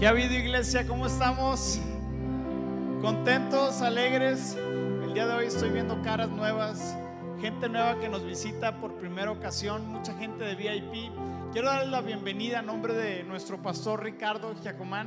¿Qué 0.00 0.06
ha 0.06 0.10
habido 0.12 0.32
iglesia? 0.32 0.86
¿Cómo 0.86 1.04
estamos? 1.04 1.78
¿Contentos? 3.02 3.82
¿Alegres? 3.82 4.56
El 5.04 5.12
día 5.12 5.26
de 5.26 5.34
hoy 5.34 5.44
estoy 5.44 5.68
viendo 5.68 6.00
caras 6.00 6.30
nuevas, 6.30 6.96
gente 7.38 7.68
nueva 7.68 8.00
que 8.00 8.08
nos 8.08 8.24
visita 8.24 8.80
por 8.80 8.94
primera 8.94 9.30
ocasión, 9.30 9.86
mucha 9.88 10.14
gente 10.14 10.42
de 10.42 10.54
VIP. 10.54 11.12
Quiero 11.52 11.68
darles 11.68 11.90
la 11.90 12.00
bienvenida 12.00 12.60
a 12.60 12.62
nombre 12.62 12.94
de 12.94 13.24
nuestro 13.24 13.60
pastor 13.60 14.02
Ricardo 14.02 14.54
Giacomán, 14.62 15.06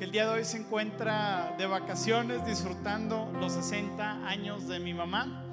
que 0.00 0.04
el 0.06 0.10
día 0.10 0.26
de 0.26 0.38
hoy 0.40 0.44
se 0.44 0.56
encuentra 0.56 1.54
de 1.56 1.68
vacaciones 1.68 2.44
disfrutando 2.44 3.30
los 3.38 3.52
60 3.52 4.26
años 4.26 4.66
de 4.66 4.80
mi 4.80 4.94
mamá. 4.94 5.44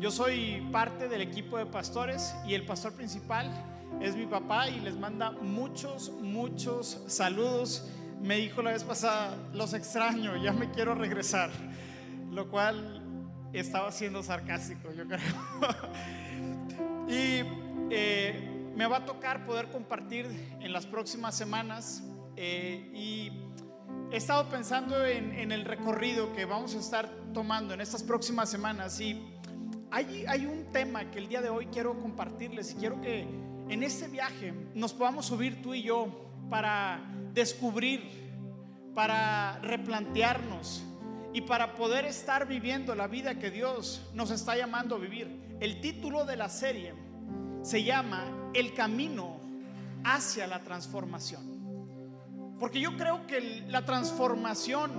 Yo 0.00 0.10
soy 0.10 0.66
parte 0.72 1.08
del 1.08 1.20
equipo 1.20 1.58
de 1.58 1.66
pastores 1.66 2.34
y 2.46 2.54
el 2.54 2.64
pastor 2.64 2.94
principal 2.94 3.52
es 4.00 4.16
mi 4.16 4.24
papá 4.24 4.70
y 4.70 4.80
les 4.80 4.96
manda 4.96 5.30
muchos, 5.30 6.10
muchos 6.22 7.02
saludos. 7.06 7.86
Me 8.20 8.36
dijo 8.36 8.60
la 8.60 8.72
vez 8.72 8.84
pasada, 8.84 9.34
los 9.54 9.72
extraño, 9.72 10.36
ya 10.36 10.52
me 10.52 10.70
quiero 10.70 10.94
regresar, 10.94 11.50
lo 12.30 12.50
cual 12.50 13.02
estaba 13.52 13.90
siendo 13.92 14.22
sarcástico, 14.22 14.92
yo 14.92 15.06
creo. 15.06 15.18
y 17.08 17.42
eh, 17.90 18.72
me 18.76 18.86
va 18.86 18.98
a 18.98 19.04
tocar 19.06 19.46
poder 19.46 19.68
compartir 19.70 20.26
en 20.60 20.72
las 20.72 20.86
próximas 20.86 21.34
semanas 21.34 22.02
eh, 22.36 22.90
y 22.94 23.32
he 24.12 24.16
estado 24.16 24.48
pensando 24.48 25.04
en, 25.06 25.50
el 25.50 25.64
recorrido 25.64 26.32
que 26.34 26.44
vamos 26.44 26.74
a 26.74 26.78
estar 26.78 27.08
tomando 27.32 27.74
en 27.74 27.80
estas 27.80 28.02
próximas 28.02 28.50
semanas 28.50 29.00
y 29.00 29.20
hay, 29.90 30.24
hay 30.28 30.46
un 30.46 30.70
tema 30.72 31.10
que 31.10 31.18
el 31.18 31.28
día 31.28 31.40
de 31.40 31.48
hoy 31.48 31.66
quiero 31.66 31.98
compartirles 32.00 32.72
y 32.72 32.74
quiero 32.76 33.00
que 33.00 33.22
en 33.68 33.82
este 33.82 34.08
viaje 34.08 34.52
nos 34.74 34.92
podamos 34.92 35.26
subir 35.26 35.62
tú 35.62 35.74
y 35.74 35.82
yo 35.82 36.29
para 36.50 37.00
descubrir, 37.32 38.02
para 38.94 39.58
replantearnos 39.60 40.84
y 41.32 41.42
para 41.42 41.74
poder 41.76 42.04
estar 42.04 42.46
viviendo 42.46 42.94
la 42.94 43.06
vida 43.06 43.38
que 43.38 43.50
Dios 43.50 44.02
nos 44.12 44.30
está 44.30 44.56
llamando 44.56 44.96
a 44.96 44.98
vivir. 44.98 45.56
El 45.60 45.80
título 45.80 46.24
de 46.24 46.36
la 46.36 46.48
serie 46.48 46.92
se 47.62 47.84
llama 47.84 48.50
El 48.52 48.74
camino 48.74 49.40
hacia 50.04 50.46
la 50.46 50.60
transformación. 50.60 52.56
Porque 52.58 52.80
yo 52.80 52.96
creo 52.96 53.26
que 53.26 53.64
la 53.68 53.84
transformación 53.84 54.90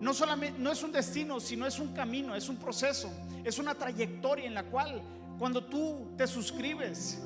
no 0.00 0.12
solamente 0.12 0.58
no 0.58 0.72
es 0.72 0.82
un 0.82 0.92
destino, 0.92 1.40
sino 1.40 1.66
es 1.66 1.78
un 1.78 1.94
camino, 1.94 2.34
es 2.34 2.48
un 2.48 2.56
proceso, 2.56 3.10
es 3.44 3.58
una 3.58 3.74
trayectoria 3.74 4.46
en 4.46 4.54
la 4.54 4.64
cual 4.64 5.00
cuando 5.38 5.64
tú 5.64 6.14
te 6.18 6.26
suscribes 6.26 7.22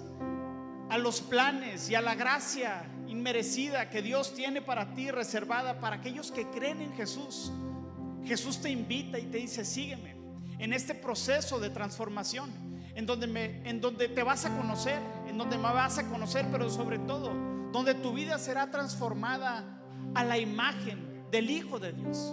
a 0.88 0.98
los 0.98 1.20
planes 1.20 1.88
y 1.88 1.94
a 1.94 2.00
la 2.00 2.14
gracia 2.14 2.84
inmerecida 3.10 3.90
que 3.90 4.02
Dios 4.02 4.34
tiene 4.34 4.62
para 4.62 4.94
ti 4.94 5.10
reservada 5.10 5.80
para 5.80 5.96
aquellos 5.96 6.30
que 6.30 6.46
creen 6.46 6.80
en 6.80 6.92
Jesús. 6.94 7.50
Jesús 8.24 8.60
te 8.62 8.70
invita 8.70 9.18
y 9.18 9.26
te 9.26 9.38
dice, 9.38 9.64
sígueme 9.64 10.16
en 10.58 10.72
este 10.72 10.94
proceso 10.94 11.58
de 11.58 11.70
transformación, 11.70 12.50
en 12.94 13.06
donde, 13.06 13.26
me, 13.26 13.68
en 13.68 13.80
donde 13.80 14.08
te 14.08 14.22
vas 14.22 14.44
a 14.44 14.56
conocer, 14.56 15.00
en 15.26 15.36
donde 15.36 15.56
me 15.56 15.64
vas 15.64 15.98
a 15.98 16.08
conocer, 16.08 16.46
pero 16.52 16.70
sobre 16.70 16.98
todo, 17.00 17.32
donde 17.72 17.94
tu 17.94 18.12
vida 18.12 18.38
será 18.38 18.70
transformada 18.70 19.64
a 20.14 20.22
la 20.22 20.38
imagen 20.38 21.26
del 21.32 21.50
Hijo 21.50 21.80
de 21.80 21.92
Dios. 21.92 22.32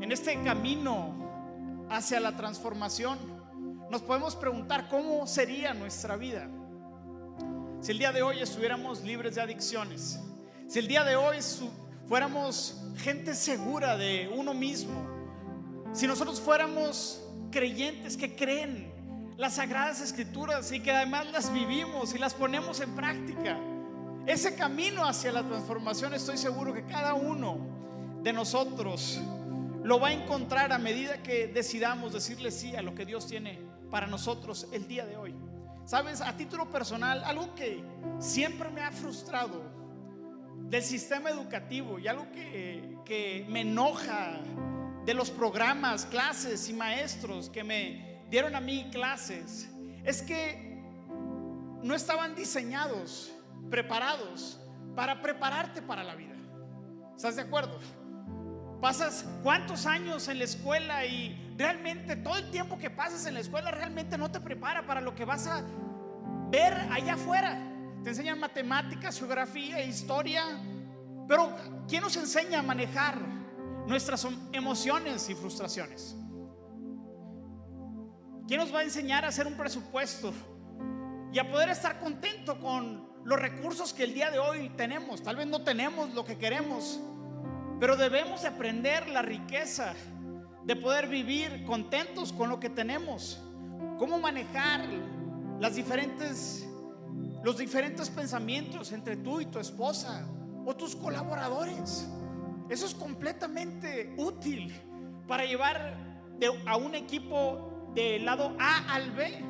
En 0.00 0.10
este 0.10 0.42
camino 0.42 1.86
hacia 1.90 2.18
la 2.20 2.36
transformación, 2.36 3.18
nos 3.90 4.00
podemos 4.02 4.36
preguntar 4.36 4.88
cómo 4.88 5.26
sería 5.26 5.74
nuestra 5.74 6.16
vida 6.16 6.48
si 7.80 7.92
el 7.92 7.98
día 7.98 8.12
de 8.12 8.22
hoy 8.22 8.40
estuviéramos 8.40 9.02
libres 9.02 9.36
de 9.36 9.40
adicciones, 9.40 10.20
si 10.68 10.78
el 10.78 10.86
día 10.86 11.02
de 11.02 11.16
hoy 11.16 11.38
fuéramos 12.06 12.82
gente 12.98 13.34
segura 13.34 13.96
de 13.96 14.30
uno 14.36 14.52
mismo, 14.52 15.08
si 15.92 16.06
nosotros 16.06 16.40
fuéramos 16.40 17.22
creyentes 17.50 18.18
que 18.18 18.36
creen 18.36 18.92
las 19.38 19.54
sagradas 19.54 20.02
escrituras 20.02 20.70
y 20.72 20.80
que 20.80 20.92
además 20.92 21.32
las 21.32 21.52
vivimos 21.52 22.14
y 22.14 22.18
las 22.18 22.34
ponemos 22.34 22.80
en 22.80 22.94
práctica, 22.94 23.58
ese 24.26 24.54
camino 24.54 25.06
hacia 25.06 25.32
la 25.32 25.42
transformación 25.42 26.12
estoy 26.12 26.36
seguro 26.36 26.74
que 26.74 26.84
cada 26.84 27.14
uno 27.14 27.58
de 28.22 28.34
nosotros 28.34 29.18
lo 29.82 29.98
va 29.98 30.08
a 30.08 30.12
encontrar 30.12 30.72
a 30.72 30.78
medida 30.78 31.22
que 31.22 31.46
decidamos 31.46 32.12
decirle 32.12 32.50
sí 32.50 32.76
a 32.76 32.82
lo 32.82 32.94
que 32.94 33.06
Dios 33.06 33.26
tiene 33.26 33.58
para 33.90 34.06
nosotros 34.06 34.68
el 34.72 34.86
día 34.86 35.06
de 35.06 35.16
hoy. 35.16 35.34
Sabes, 35.84 36.20
a 36.20 36.36
título 36.36 36.70
personal, 36.70 37.22
algo 37.24 37.54
que 37.54 37.84
siempre 38.18 38.70
me 38.70 38.82
ha 38.82 38.92
frustrado 38.92 39.62
del 40.56 40.82
sistema 40.82 41.30
educativo 41.30 41.98
y 41.98 42.06
algo 42.06 42.30
que, 42.30 42.96
que 43.04 43.44
me 43.48 43.62
enoja 43.62 44.38
de 45.04 45.14
los 45.14 45.30
programas, 45.30 46.04
clases 46.06 46.68
y 46.68 46.72
maestros 46.72 47.50
que 47.50 47.64
me 47.64 48.22
dieron 48.30 48.54
a 48.54 48.60
mí 48.60 48.88
clases, 48.92 49.68
es 50.04 50.22
que 50.22 50.70
no 51.82 51.94
estaban 51.94 52.34
diseñados, 52.34 53.32
preparados 53.70 54.60
para 54.94 55.20
prepararte 55.20 55.82
para 55.82 56.04
la 56.04 56.14
vida. 56.14 56.36
¿Estás 57.16 57.36
de 57.36 57.42
acuerdo? 57.42 57.78
Pasas 58.80 59.26
cuántos 59.42 59.86
años 59.86 60.28
en 60.28 60.38
la 60.38 60.44
escuela 60.44 61.04
y 61.04 61.49
realmente 61.60 62.16
todo 62.16 62.38
el 62.38 62.50
tiempo 62.50 62.78
que 62.78 62.88
pasas 62.88 63.26
en 63.26 63.34
la 63.34 63.40
escuela 63.40 63.70
realmente 63.70 64.16
no 64.16 64.30
te 64.30 64.40
prepara 64.40 64.86
para 64.86 65.02
lo 65.02 65.14
que 65.14 65.26
vas 65.26 65.46
a 65.46 65.62
ver 66.48 66.72
allá 66.90 67.14
afuera. 67.14 67.58
Te 68.02 68.08
enseñan 68.08 68.40
matemáticas, 68.40 69.18
geografía, 69.18 69.84
historia. 69.84 70.42
Pero 71.28 71.54
¿quién 71.86 72.02
nos 72.02 72.16
enseña 72.16 72.60
a 72.60 72.62
manejar 72.62 73.18
nuestras 73.86 74.26
emociones 74.52 75.28
y 75.28 75.34
frustraciones? 75.34 76.16
¿Quién 78.48 78.58
nos 78.58 78.74
va 78.74 78.78
a 78.78 78.84
enseñar 78.84 79.26
a 79.26 79.28
hacer 79.28 79.46
un 79.46 79.54
presupuesto 79.54 80.32
y 81.30 81.38
a 81.38 81.50
poder 81.50 81.68
estar 81.68 82.00
contento 82.00 82.58
con 82.58 83.06
los 83.22 83.38
recursos 83.38 83.92
que 83.92 84.04
el 84.04 84.14
día 84.14 84.30
de 84.30 84.38
hoy 84.38 84.70
tenemos? 84.78 85.22
Tal 85.22 85.36
vez 85.36 85.46
no 85.46 85.62
tenemos 85.62 86.14
lo 86.14 86.24
que 86.24 86.38
queremos, 86.38 86.98
pero 87.78 87.98
debemos 87.98 88.40
de 88.40 88.48
aprender 88.48 89.10
la 89.10 89.20
riqueza 89.20 89.92
de 90.70 90.76
poder 90.76 91.08
vivir 91.08 91.64
contentos 91.64 92.32
con 92.32 92.48
lo 92.48 92.60
que 92.60 92.70
tenemos. 92.70 93.42
Cómo 93.98 94.20
manejar 94.20 94.80
las 95.58 95.74
diferentes 95.74 96.64
los 97.42 97.58
diferentes 97.58 98.08
pensamientos 98.08 98.92
entre 98.92 99.16
tú 99.16 99.40
y 99.40 99.46
tu 99.46 99.58
esposa 99.58 100.28
o 100.64 100.76
tus 100.76 100.94
colaboradores. 100.94 102.08
Eso 102.68 102.86
es 102.86 102.94
completamente 102.94 104.14
útil 104.16 104.72
para 105.26 105.44
llevar 105.44 105.96
a 106.64 106.76
un 106.76 106.94
equipo 106.94 107.90
del 107.92 108.24
lado 108.24 108.54
A 108.60 108.94
al 108.94 109.10
B. 109.10 109.44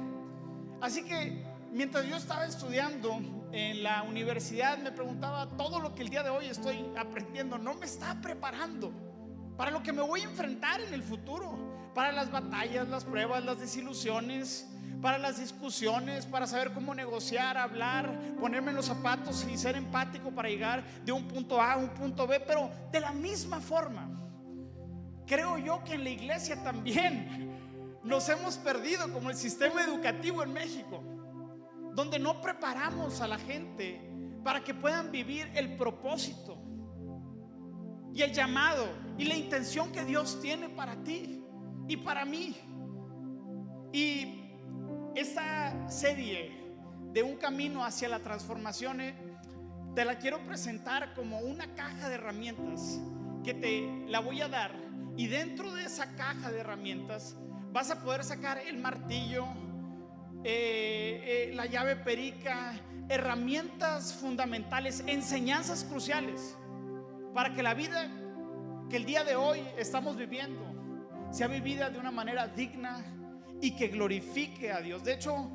Así 0.80 1.04
que 1.04 1.44
mientras 1.70 2.06
yo 2.06 2.16
estaba 2.16 2.46
estudiando 2.46 3.20
en 3.52 3.82
la 3.82 4.04
universidad 4.04 4.78
me 4.78 4.90
preguntaba 4.90 5.50
todo 5.58 5.80
lo 5.80 5.94
que 5.94 6.00
el 6.00 6.08
día 6.08 6.22
de 6.22 6.30
hoy 6.30 6.46
estoy 6.46 6.82
aprendiendo 6.96 7.58
no 7.58 7.74
me 7.74 7.84
está 7.84 8.18
preparando 8.22 9.09
para 9.60 9.72
lo 9.72 9.82
que 9.82 9.92
me 9.92 10.00
voy 10.00 10.22
a 10.22 10.24
enfrentar 10.24 10.80
en 10.80 10.94
el 10.94 11.02
futuro, 11.02 11.92
para 11.94 12.12
las 12.12 12.30
batallas, 12.30 12.88
las 12.88 13.04
pruebas, 13.04 13.44
las 13.44 13.60
desilusiones, 13.60 14.66
para 15.02 15.18
las 15.18 15.38
discusiones, 15.38 16.24
para 16.24 16.46
saber 16.46 16.72
cómo 16.72 16.94
negociar, 16.94 17.58
hablar, 17.58 18.10
ponerme 18.40 18.70
en 18.70 18.76
los 18.76 18.86
zapatos 18.86 19.46
y 19.52 19.58
ser 19.58 19.76
empático 19.76 20.30
para 20.30 20.48
llegar 20.48 20.82
de 21.04 21.12
un 21.12 21.28
punto 21.28 21.60
A 21.60 21.74
a 21.74 21.76
un 21.76 21.90
punto 21.90 22.26
B, 22.26 22.40
pero 22.40 22.70
de 22.90 23.00
la 23.00 23.12
misma 23.12 23.60
forma. 23.60 24.08
Creo 25.26 25.58
yo 25.58 25.84
que 25.84 25.92
en 25.92 26.04
la 26.04 26.10
iglesia 26.10 26.64
también 26.64 28.00
nos 28.02 28.30
hemos 28.30 28.56
perdido 28.56 29.12
como 29.12 29.28
el 29.28 29.36
sistema 29.36 29.84
educativo 29.84 30.42
en 30.42 30.54
México 30.54 31.04
donde 31.92 32.18
no 32.18 32.40
preparamos 32.40 33.20
a 33.20 33.28
la 33.28 33.38
gente 33.38 34.00
para 34.42 34.64
que 34.64 34.72
puedan 34.72 35.12
vivir 35.12 35.50
el 35.54 35.76
propósito 35.76 36.49
y 38.14 38.22
el 38.22 38.32
llamado 38.32 38.86
y 39.18 39.24
la 39.24 39.36
intención 39.36 39.92
que 39.92 40.04
Dios 40.04 40.40
tiene 40.40 40.68
para 40.68 40.96
ti 41.04 41.44
y 41.88 41.96
para 41.96 42.24
mí. 42.24 42.56
Y 43.92 44.40
esta 45.14 45.88
serie 45.88 46.74
de 47.12 47.22
un 47.22 47.36
camino 47.36 47.84
hacia 47.84 48.08
la 48.08 48.20
transformación 48.20 49.00
eh, 49.00 49.14
te 49.94 50.04
la 50.04 50.18
quiero 50.18 50.44
presentar 50.46 51.14
como 51.14 51.38
una 51.40 51.74
caja 51.74 52.08
de 52.08 52.14
herramientas 52.14 53.00
que 53.44 53.54
te 53.54 54.06
la 54.08 54.20
voy 54.20 54.40
a 54.40 54.48
dar 54.48 54.72
y 55.16 55.26
dentro 55.26 55.72
de 55.74 55.84
esa 55.84 56.14
caja 56.14 56.50
de 56.52 56.60
herramientas 56.60 57.36
vas 57.72 57.90
a 57.90 58.02
poder 58.02 58.24
sacar 58.24 58.58
el 58.58 58.78
martillo, 58.78 59.46
eh, 60.44 61.48
eh, 61.50 61.52
la 61.54 61.66
llave 61.66 61.96
perica, 61.96 62.74
herramientas 63.08 64.14
fundamentales, 64.14 65.02
enseñanzas 65.06 65.84
cruciales 65.84 66.56
para 67.34 67.54
que 67.54 67.62
la 67.62 67.74
vida 67.74 68.10
que 68.88 68.96
el 68.96 69.04
día 69.04 69.22
de 69.22 69.36
hoy 69.36 69.60
estamos 69.78 70.16
viviendo 70.16 70.60
sea 71.30 71.46
vivida 71.46 71.90
de 71.90 71.98
una 71.98 72.10
manera 72.10 72.48
digna 72.48 73.04
y 73.60 73.76
que 73.76 73.86
glorifique 73.86 74.72
a 74.72 74.80
Dios. 74.80 75.04
De 75.04 75.14
hecho, 75.14 75.48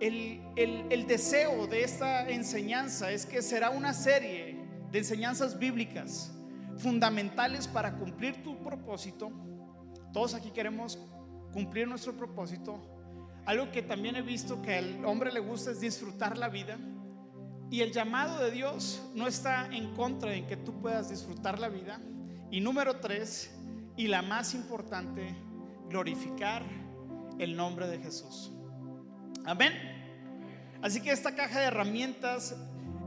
el, 0.00 0.40
el, 0.56 1.06
deseo 1.06 1.68
de 1.68 1.84
esta 1.84 2.28
enseñanza 2.28 3.12
es 3.12 3.26
que 3.26 3.42
será 3.42 3.70
una 3.70 3.92
serie 3.92 4.58
de 4.90 4.98
enseñanzas 4.98 5.58
bíblicas 5.58 6.32
fundamentales 6.78 7.68
para 7.68 7.94
cumplir 7.94 8.42
tu 8.42 8.60
propósito. 8.62 9.30
Todos 10.12 10.34
aquí 10.34 10.50
queremos 10.50 10.98
cumplir 11.52 11.86
nuestro 11.86 12.16
propósito. 12.16 12.80
Algo 13.44 13.70
que 13.70 13.82
también 13.82 14.16
he 14.16 14.22
visto 14.22 14.60
que 14.62 14.78
al 14.78 15.04
hombre 15.04 15.32
le 15.32 15.40
gusta 15.40 15.70
es 15.70 15.80
disfrutar 15.80 16.36
la 16.36 16.48
vida. 16.48 16.76
Y 17.70 17.82
el 17.82 17.92
llamado 17.92 18.42
de 18.42 18.50
Dios 18.50 19.02
no 19.14 19.26
está 19.26 19.66
en 19.66 19.94
contra 19.94 20.30
de 20.30 20.46
que 20.46 20.56
tú 20.56 20.80
puedas 20.80 21.10
disfrutar 21.10 21.58
la 21.58 21.68
vida. 21.68 22.00
Y 22.50 22.60
número 22.60 22.98
tres, 22.98 23.50
y 23.96 24.06
la 24.06 24.22
más 24.22 24.54
importante, 24.54 25.34
glorificar 25.88 26.62
el 27.38 27.56
nombre 27.56 27.86
de 27.86 27.98
Jesús. 27.98 28.50
Amén. 29.44 29.72
Así 30.80 31.00
que 31.00 31.10
esta 31.10 31.34
caja 31.34 31.60
de 31.60 31.66
herramientas 31.66 32.56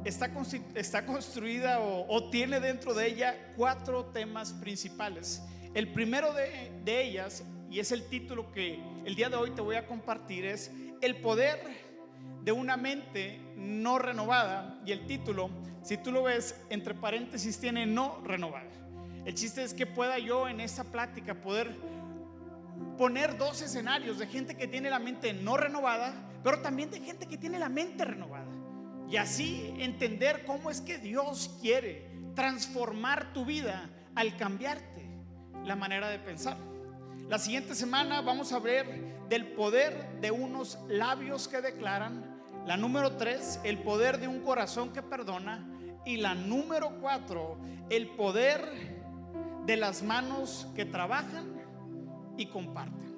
está, 0.06 0.31
está 0.75 1.06
construida 1.06 1.80
o, 1.80 2.30
tiene 2.30 2.60
dentro 2.60 2.94
de 2.94 3.07
ella 3.07 3.54
cuatro 3.56 4.06
temas 4.06 4.54
principales. 4.54 5.42
El 5.74 5.92
primero 5.92 6.34
de, 6.34 6.72
de 6.84 7.04
ellas, 7.07 7.44
y 7.69 7.80
es 7.80 7.92
el 7.92 8.04
título 8.10 8.52
que 8.52 8.80
el 9.06 9.16
día 9.16 9.30
de 9.30 9.38
hoy 9.38 9.52
te 9.52 9.62
voy 9.62 9.78
a 9.78 9.88
compartir, 9.88 10.46
es 10.46 10.72
el 11.02 11.16
poder 11.16 11.91
de 12.44 12.52
una 12.52 12.78
mente 12.78 13.40
no 13.56 14.00
renovada. 14.00 14.80
Y 14.86 14.92
el 14.92 15.06
título, 15.06 15.50
si 15.84 15.98
tú 15.98 16.12
lo 16.12 16.24
ves, 16.24 16.60
entre 16.70 16.94
paréntesis 16.94 17.60
tiene 17.60 17.86
no 17.86 18.22
renovada. 18.24 18.70
El 19.26 19.36
chiste 19.36 19.64
es 19.64 19.74
que 19.74 19.86
pueda 19.86 20.18
yo 20.18 20.48
en 20.48 20.60
esta 20.60 20.84
plática 20.84 21.36
poder 21.36 21.76
poner 22.98 23.38
dos 23.38 23.62
escenarios 23.62 24.18
de 24.18 24.28
gente 24.28 24.56
que 24.56 24.68
tiene 24.68 24.90
la 24.90 25.00
mente 25.00 25.34
no 25.34 25.58
renovada, 25.58 26.14
pero 26.44 26.62
también 26.62 26.90
de 26.90 27.00
gente 27.00 27.28
que 27.28 27.38
tiene 27.38 27.60
la 27.60 27.70
mente 27.70 28.06
renovada. 28.06 28.50
Y 29.10 29.18
así 29.18 29.74
entender 29.78 30.46
cómo 30.46 30.72
es 30.72 30.82
que 30.82 30.98
Dios 30.98 31.58
quiere 31.62 32.10
transformar 32.34 33.34
tu 33.34 33.46
vida 33.46 33.90
al 34.16 34.38
cambiarte 34.38 35.06
la 35.66 35.76
manera 35.76 36.10
de 36.10 36.18
pensar. 36.18 36.58
La 37.28 37.38
siguiente 37.38 37.76
semana 37.76 38.22
vamos 38.22 38.52
a 38.52 38.60
ver 38.60 39.28
del 39.30 39.48
poder 39.54 40.20
de 40.20 40.32
unos 40.32 40.78
labios 40.88 41.48
que 41.48 41.62
declaran. 41.62 42.31
La 42.66 42.78
número 42.78 43.18
tres, 43.18 43.60
el 43.63 43.80
poder 43.80 44.19
de 44.19 44.28
un 44.28 44.42
corazón 44.42 44.92
que 44.94 45.02
perdona. 45.02 45.68
Y 46.06 46.18
la 46.18 46.34
número 46.34 47.00
cuatro, 47.00 47.58
el 47.90 48.08
poder 48.10 48.62
de 49.66 49.78
las 49.78 50.02
manos 50.02 50.68
que 50.75 50.86
trabajan 50.86 51.62
y 52.38 52.48
comparten. 52.48 53.18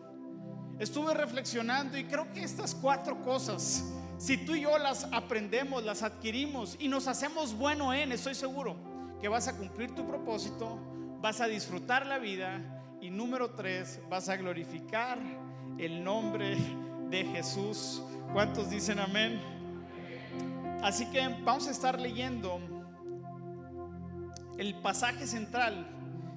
Estuve 0.79 1.13
reflexionando 1.13 1.97
y 1.97 2.05
creo 2.05 2.31
que 2.33 2.43
estas 2.43 2.75
cuatro 2.75 3.21
cosas, 3.21 3.93
si 4.17 4.37
tú 4.37 4.55
y 4.55 4.61
yo 4.61 4.77
las 4.77 5.05
aprendemos, 5.11 5.83
las 5.83 6.03
adquirimos 6.03 6.75
y 6.79 6.87
nos 6.87 7.07
hacemos 7.07 7.57
bueno 7.57 7.93
en, 7.93 8.11
estoy 8.11 8.35
seguro 8.35 8.75
que 9.21 9.29
vas 9.29 9.47
a 9.47 9.55
cumplir 9.55 9.95
tu 9.95 10.05
propósito, 10.05 10.77
vas 11.21 11.39
a 11.39 11.47
disfrutar 11.47 12.05
la 12.05 12.17
vida 12.17 12.59
y 12.99 13.09
número 13.09 13.51
tres, 13.51 14.01
vas 14.09 14.27
a 14.27 14.35
glorificar 14.35 15.19
el 15.77 16.03
nombre 16.03 16.57
de 17.13 17.25
Jesús. 17.25 18.01
¿Cuántos 18.33 18.71
dicen 18.71 18.97
amén? 18.97 19.39
Así 20.81 21.05
que 21.11 21.19
vamos 21.43 21.67
a 21.67 21.71
estar 21.71 22.01
leyendo 22.01 22.59
el 24.57 24.73
pasaje 24.81 25.27
central 25.27 25.87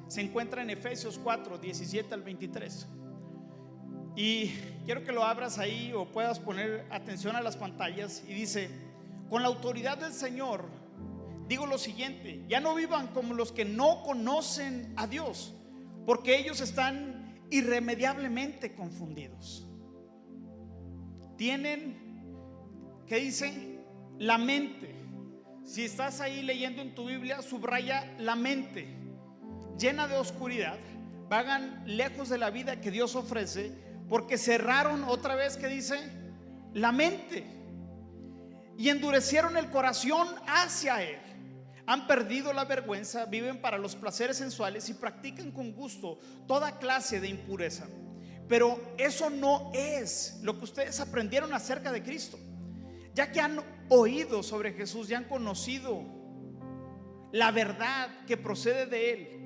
se 0.06 0.20
encuentra 0.20 0.61
en 0.61 0.69
Efesios 0.69 1.19
4, 1.19 1.56
17 1.56 2.12
al 2.12 2.23
23. 2.23 2.88
Y 4.17 4.49
quiero 4.84 5.02
que 5.02 5.12
lo 5.12 5.25
abras 5.25 5.58
ahí 5.58 5.94
o 5.94 6.12
puedas 6.12 6.38
poner 6.40 6.87
atención 6.90 7.37
a 7.37 7.40
las 7.40 7.56
pantallas 7.56 8.23
y 8.28 8.34
dice, 8.34 8.69
con 9.31 9.40
la 9.40 9.49
autoridad 9.49 9.96
del 9.96 10.12
Señor, 10.12 10.69
digo 11.49 11.67
lo 11.67 11.78
siguiente, 11.78 12.44
ya 12.49 12.61
no 12.61 12.75
vivan 12.75 13.08
como 13.08 13.32
los 13.32 13.50
que 13.50 13.64
no 13.64 14.02
conocen 14.02 14.93
a 14.96 15.06
Dios, 15.06 15.55
porque 16.05 16.38
ellos 16.38 16.61
están 16.61 17.46
irremediablemente 17.50 18.75
confundidos. 18.75 19.67
Tienen, 21.37 23.05
¿qué 23.06 23.17
dicen? 23.17 23.85
La 24.19 24.38
mente. 24.38 24.94
Si 25.65 25.85
estás 25.85 26.21
ahí 26.21 26.43
leyendo 26.43 26.81
en 26.83 26.94
tu 26.94 27.06
Biblia, 27.06 27.43
subraya 27.43 28.15
la 28.19 28.37
mente 28.37 28.97
llena 29.79 30.09
de 30.09 30.17
oscuridad, 30.17 30.79
vagan 31.29 31.83
lejos 31.87 32.29
de 32.29 32.38
la 32.38 32.50
vida 32.50 32.81
que 32.81 32.91
Dios 32.91 33.15
ofrece, 33.15 33.73
porque 34.09 34.38
cerraron 34.38 35.05
otra 35.05 35.35
vez 35.35 35.56
que 35.56 35.69
dice 35.69 35.99
la 36.73 36.93
mente 36.93 37.44
y 38.79 38.88
endurecieron 38.88 39.56
el 39.56 39.71
corazón 39.71 40.29
hacia 40.47 41.03
Él. 41.03 41.19
Han 41.87 42.06
perdido 42.06 42.53
la 42.53 42.65
vergüenza, 42.65 43.27
viven 43.27 43.61
para 43.61 43.79
los 43.79 43.94
placeres 43.94 44.38
sensuales 44.38 44.88
y 44.88 44.94
practican 44.94 45.53
con 45.53 45.73
gusto 45.73 46.19
toda 46.47 46.79
clase 46.79 47.21
de 47.21 47.29
impureza. 47.29 47.87
Pero 48.48 48.94
eso 48.96 49.31
no 49.31 49.70
es 49.75 50.38
lo 50.43 50.58
que 50.58 50.64
ustedes 50.64 51.00
aprendieron 51.00 51.52
acerca 51.52 51.90
de 51.90 52.02
Cristo. 52.02 52.38
Ya 53.14 53.32
que 53.32 53.40
han 53.40 53.60
oído 53.88 54.43
sobre 54.43 54.72
Jesús, 54.72 55.08
ya 55.08 55.19
han 55.19 55.25
conocido 55.25 56.02
la 57.32 57.50
verdad 57.50 58.25
que 58.26 58.37
procede 58.37 58.87
de 58.87 59.12
Él 59.12 59.37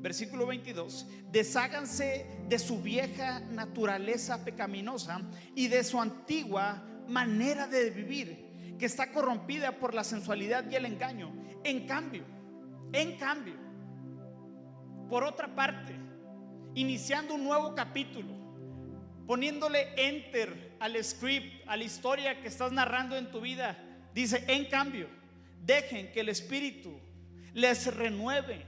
versículo 0.00 0.46
22, 0.46 1.06
desháganse 1.30 2.26
de 2.48 2.58
su 2.58 2.80
vieja 2.80 3.40
naturaleza 3.40 4.44
pecaminosa 4.44 5.20
y 5.54 5.68
de 5.68 5.82
su 5.84 6.00
antigua 6.00 6.82
manera 7.08 7.66
de 7.66 7.90
vivir, 7.90 8.76
que 8.78 8.86
está 8.86 9.10
corrompida 9.10 9.78
por 9.78 9.94
la 9.94 10.04
sensualidad 10.04 10.70
y 10.70 10.76
el 10.76 10.86
engaño. 10.86 11.34
En 11.64 11.86
cambio, 11.86 12.24
en 12.92 13.18
cambio, 13.18 13.56
por 15.08 15.24
otra 15.24 15.54
parte, 15.54 15.96
iniciando 16.74 17.34
un 17.34 17.44
nuevo 17.44 17.74
capítulo, 17.74 18.37
poniéndole 19.28 19.92
enter 19.94 20.74
al 20.80 21.04
script, 21.04 21.68
a 21.68 21.76
la 21.76 21.84
historia 21.84 22.40
que 22.40 22.48
estás 22.48 22.72
narrando 22.72 23.14
en 23.14 23.30
tu 23.30 23.42
vida, 23.42 23.76
dice, 24.14 24.42
en 24.48 24.64
cambio, 24.70 25.06
dejen 25.66 26.10
que 26.12 26.20
el 26.20 26.30
Espíritu 26.30 26.98
les 27.52 27.94
renueve 27.94 28.64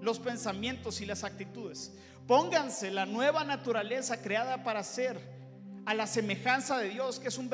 los 0.00 0.18
pensamientos 0.18 1.02
y 1.02 1.04
las 1.04 1.22
actitudes. 1.22 1.92
Pónganse 2.26 2.90
la 2.90 3.04
nueva 3.04 3.44
naturaleza 3.44 4.22
creada 4.22 4.64
para 4.64 4.82
ser 4.82 5.20
a 5.84 5.92
la 5.92 6.06
semejanza 6.06 6.78
de 6.78 6.88
Dios, 6.88 7.20
que 7.20 7.28
es, 7.28 7.36
un, 7.36 7.50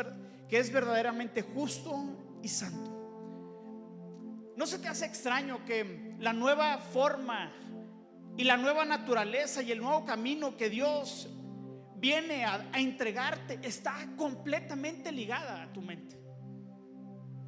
que 0.49 0.59
es 0.59 0.73
verdaderamente 0.73 1.43
justo 1.43 2.17
y 2.45 2.49
santo. 2.49 4.53
¿No 4.57 4.69
se 4.69 4.79
te 4.79 4.87
hace 4.87 5.05
extraño 5.05 5.65
que 5.65 6.15
la 6.21 6.33
nueva 6.33 6.79
forma 6.79 7.53
y 8.37 8.45
la 8.45 8.57
nueva 8.57 8.85
naturaleza 8.85 9.65
y 9.65 9.73
el 9.73 9.81
nuevo 9.81 10.05
camino 10.05 10.57
que 10.57 10.71
Dios 10.71 11.29
viene 12.01 12.45
a, 12.45 12.71
entregarte 12.75 13.61
está 13.63 13.95
completamente 14.17 15.13
ligada 15.13 15.63
a 15.63 15.73
tu 15.73 15.83
mente? 15.83 16.19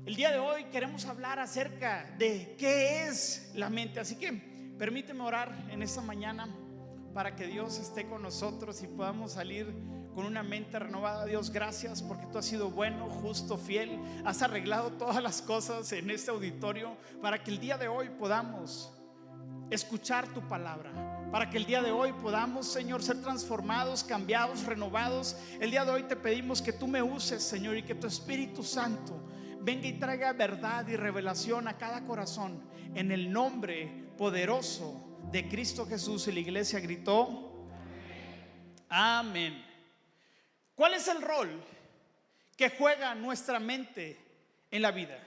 El 0.04 0.14
día 0.16 0.30
de 0.30 0.38
hoy 0.38 0.64
queremos 0.64 1.06
hablar 1.06 1.38
acerca 1.38 2.14
de 2.18 2.54
qué 2.58 3.06
es 3.06 3.52
la 3.54 3.70
mente, 3.70 4.00
así 4.00 4.16
que 4.16 4.52
Permíteme 4.82 5.22
orar 5.22 5.54
en 5.70 5.80
esta 5.80 6.00
mañana 6.00 6.48
para 7.14 7.36
que 7.36 7.46
Dios 7.46 7.78
esté 7.78 8.08
con 8.08 8.20
nosotros 8.20 8.82
y 8.82 8.88
podamos 8.88 9.30
salir 9.30 9.72
con 10.12 10.24
una 10.24 10.42
mente 10.42 10.76
renovada. 10.76 11.24
Dios, 11.24 11.52
gracias 11.52 12.02
porque 12.02 12.26
tú 12.26 12.38
has 12.38 12.46
sido 12.46 12.68
bueno, 12.68 13.08
justo, 13.08 13.56
fiel. 13.56 14.00
Has 14.24 14.42
arreglado 14.42 14.90
todas 14.94 15.22
las 15.22 15.40
cosas 15.40 15.92
en 15.92 16.10
este 16.10 16.32
auditorio 16.32 16.96
para 17.20 17.44
que 17.44 17.52
el 17.52 17.60
día 17.60 17.78
de 17.78 17.86
hoy 17.86 18.10
podamos 18.18 18.92
escuchar 19.70 20.26
tu 20.34 20.40
palabra. 20.48 21.21
Para 21.32 21.48
que 21.48 21.56
el 21.56 21.64
día 21.64 21.80
de 21.80 21.90
hoy 21.90 22.12
podamos, 22.12 22.70
Señor, 22.70 23.02
ser 23.02 23.22
transformados, 23.22 24.04
cambiados, 24.04 24.66
renovados. 24.66 25.34
El 25.60 25.70
día 25.70 25.82
de 25.82 25.90
hoy 25.90 26.02
te 26.02 26.14
pedimos 26.14 26.60
que 26.60 26.74
tú 26.74 26.86
me 26.86 27.00
uses, 27.00 27.42
Señor, 27.42 27.74
y 27.74 27.82
que 27.82 27.94
tu 27.94 28.06
Espíritu 28.06 28.62
Santo 28.62 29.18
venga 29.62 29.88
y 29.88 29.94
traiga 29.94 30.34
verdad 30.34 30.86
y 30.88 30.94
revelación 30.94 31.68
a 31.68 31.78
cada 31.78 32.04
corazón. 32.04 32.62
En 32.94 33.10
el 33.10 33.32
nombre 33.32 34.10
poderoso 34.18 35.18
de 35.32 35.48
Cristo 35.48 35.86
Jesús 35.86 36.28
y 36.28 36.32
la 36.32 36.40
iglesia 36.40 36.80
gritó, 36.80 37.66
amén. 38.90 39.64
¿Cuál 40.74 40.92
es 40.92 41.08
el 41.08 41.22
rol 41.22 41.64
que 42.58 42.68
juega 42.68 43.14
nuestra 43.14 43.58
mente 43.58 44.20
en 44.70 44.82
la 44.82 44.90
vida? 44.90 45.18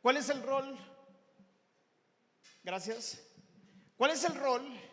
¿Cuál 0.00 0.16
es 0.16 0.30
el 0.30 0.42
rol? 0.42 0.74
Gracias. 2.64 3.22
¿Cuál 3.98 4.12
es 4.12 4.24
el 4.24 4.34
rol 4.36 4.89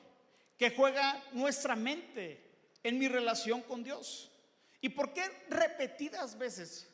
que 0.58 0.72
juega 0.72 1.24
nuestra 1.34 1.76
mente 1.76 2.44
en 2.84 2.98
mi 2.98 3.08
relación 3.08 3.62
con 3.62 3.84
Dios? 3.84 4.32
¿Y 4.82 4.90
por 4.90 5.14
qué 5.14 5.24
repetidas 5.50 6.38
veces 6.38 6.90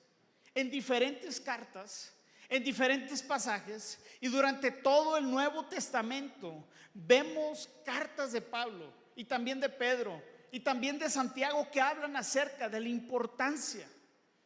en 0.55 0.70
diferentes 0.70 1.39
cartas 1.39 2.13
en 2.53 2.63
diferentes 2.63 3.24
pasajes 3.24 4.00
y 4.20 4.27
durante 4.27 4.70
todo 4.70 5.17
el 5.17 5.29
Nuevo 5.29 5.65
Testamento 5.65 6.67
vemos 6.93 7.67
cartas 7.84 8.32
de 8.32 8.41
Pablo 8.41 8.93
y 9.15 9.25
también 9.25 9.60
de 9.60 9.70
Pedro 9.70 10.22
y 10.51 10.60
también 10.60 11.00
de 11.00 11.10
Santiago 11.10 11.67
que 11.72 11.82
hablan 11.82 12.15
acerca 12.15 12.70
de 12.70 12.79
la 12.79 12.89
importancia 12.89 13.88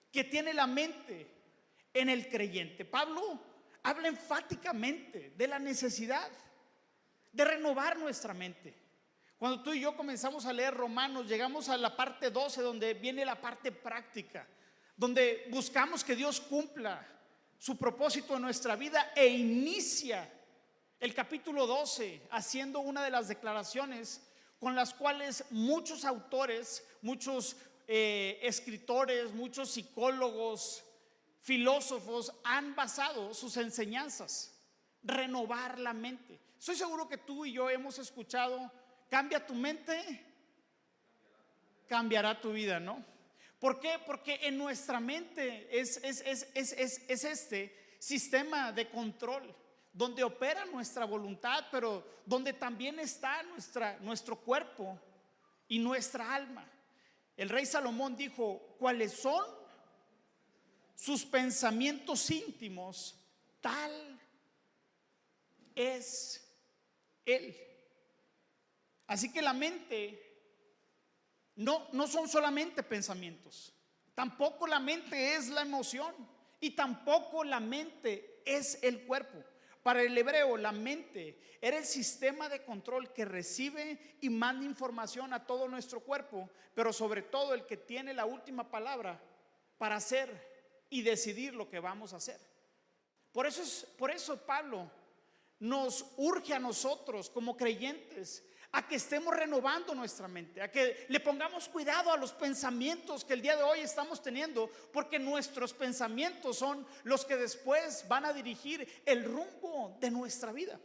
que 0.10 0.24
tiene 0.24 0.54
la 0.54 0.68
mente 0.68 1.28
en 1.94 2.08
el 2.08 2.30
creyente. 2.30 2.86
Pablo 2.86 3.42
habla 3.84 4.08
enfáticamente 4.08 5.34
de 5.36 5.48
la 5.48 5.60
necesidad 5.60 6.30
de 7.34 7.44
renovar 7.44 7.98
nuestra 7.98 8.34
mente. 8.34 8.74
Cuando 9.38 9.62
tú 9.62 9.72
y 9.72 9.80
yo 9.80 9.96
comenzamos 9.96 10.46
a 10.46 10.54
leer 10.54 10.74
Romanos, 10.74 11.28
llegamos 11.28 11.70
a 11.70 11.78
la 11.78 11.96
parte 11.96 12.32
12 12.32 12.62
donde 12.62 12.96
viene 12.96 13.24
la 13.24 13.40
parte 13.40 13.72
práctica, 13.72 14.48
donde 14.96 15.48
buscamos 15.52 16.04
que 16.04 16.16
Dios 16.16 16.42
cumpla 16.42 17.08
su 17.60 17.78
propósito 17.78 18.36
en 18.36 18.42
nuestra 18.42 18.76
vida 18.76 19.12
e 19.16 19.28
inicia 19.28 20.28
el 21.00 21.14
capítulo 21.14 21.68
12 21.68 22.24
haciendo 22.32 22.80
una 22.80 23.04
de 23.04 23.12
las 23.12 23.28
declaraciones 23.28 24.22
con 24.60 24.76
las 24.76 24.94
cuales 24.94 25.44
muchos 25.52 26.04
autores, 26.04 26.84
muchos 27.04 27.58
eh, 27.88 28.40
escritores, 28.42 29.32
muchos 29.34 29.70
psicólogos, 29.70 30.84
filósofos 31.42 32.34
han 32.44 32.76
basado 32.76 33.34
sus 33.34 33.56
enseñanzas. 33.58 34.54
Renovar 35.04 35.78
la 35.78 35.94
mente. 35.94 36.40
Soy 36.58 36.76
seguro 36.76 37.08
que 37.08 37.18
tú 37.18 37.46
y 37.46 37.54
yo 37.54 37.70
hemos 37.70 38.00
escuchado, 38.00 38.72
cambia 39.10 39.46
tu 39.46 39.54
mente, 39.54 40.26
cambiará 41.88 42.40
tu 42.40 42.52
vida, 42.52 42.80
¿no? 42.80 43.04
¿Por 43.60 43.80
qué? 43.80 44.00
Porque 44.06 44.40
en 44.44 44.58
nuestra 44.58 45.00
mente 45.00 45.68
es, 45.80 45.98
es, 46.04 46.22
es 46.54 47.24
este 47.24 47.96
sistema 48.00 48.72
de 48.72 48.90
control 48.90 49.56
donde 49.98 50.24
opera 50.24 50.64
nuestra 50.66 51.06
voluntad, 51.06 51.66
pero 51.72 52.06
donde 52.24 52.54
también 52.54 53.00
está 53.00 53.42
nuestra, 53.44 53.98
nuestro 54.00 54.36
cuerpo 54.36 55.00
y 55.68 55.80
nuestra 55.80 56.36
alma. 56.36 56.70
El 57.36 57.50
rey 57.50 57.66
Salomón 57.66 58.16
dijo, 58.16 58.76
¿cuáles 58.78 59.14
son 59.14 59.44
sus 60.94 61.26
pensamientos 61.26 62.30
íntimos? 62.30 63.16
Tal 63.60 64.20
es 65.74 66.48
él. 67.26 67.56
Así 69.08 69.32
que 69.32 69.42
la 69.42 69.54
mente 69.54 70.22
no, 71.56 71.88
no 71.94 72.08
son 72.08 72.28
solamente 72.28 72.84
pensamientos, 72.84 73.74
tampoco 74.14 74.68
la 74.68 74.80
mente 74.80 75.36
es 75.36 75.48
la 75.48 75.62
emoción 75.62 76.14
y 76.60 76.72
tampoco 76.72 77.44
la 77.44 77.60
mente 77.60 78.42
es 78.46 78.80
el 78.84 79.06
cuerpo. 79.06 79.44
Para 79.82 80.02
el 80.02 80.18
hebreo, 80.18 80.58
la 80.58 80.74
mente 80.74 81.40
era 81.62 81.78
el 81.78 81.86
sistema 81.86 82.50
de 82.50 82.64
control 82.66 83.14
que 83.14 83.24
recibe 83.24 84.18
y 84.20 84.30
manda 84.30 84.66
información 84.66 85.32
a 85.32 85.48
todo 85.48 85.70
nuestro 85.70 86.02
cuerpo, 86.02 86.50
pero 86.76 86.92
sobre 86.92 87.22
todo 87.22 87.54
el 87.54 87.66
que 87.66 87.78
tiene 87.78 88.14
la 88.14 88.26
última 88.26 88.70
palabra 88.70 89.22
para 89.78 89.96
hacer 89.96 90.86
y 90.90 91.02
decidir 91.04 91.54
lo 91.54 91.70
que 91.70 91.80
vamos 91.80 92.12
a 92.12 92.18
hacer. 92.18 92.40
Por 93.32 93.46
eso, 93.46 93.62
es, 93.62 93.88
por 93.98 94.12
eso 94.12 94.38
Pablo 94.46 94.92
nos 95.60 96.06
urge 96.18 96.54
a 96.54 96.60
nosotros 96.60 97.30
como 97.30 97.56
creyentes 97.56 98.44
a 98.78 98.88
que 98.88 98.98
estemos 98.98 99.36
renovando 99.36 99.96
nuestra 99.96 100.28
mente, 100.28 100.62
a 100.62 100.72
que 100.72 101.08
le 101.10 101.20
pongamos 101.20 101.68
cuidado 101.68 102.12
a 102.12 102.18
los 102.18 102.32
pensamientos 102.32 103.26
que 103.26 103.34
el 103.34 103.42
día 103.42 103.58
de 103.58 103.64
hoy 103.64 103.80
estamos 103.80 104.22
teniendo, 104.22 104.70
porque 104.94 105.18
nuestros 105.18 105.74
pensamientos 105.74 106.60
son 106.60 106.86
los 107.04 107.26
que 107.26 107.38
después 107.38 108.08
van 108.08 108.26
a 108.26 108.34
dirigir 108.34 108.88
el 109.04 109.24
rumbo 109.24 109.98
de 110.00 110.12
nuestra 110.12 110.52
vida. 110.52 110.80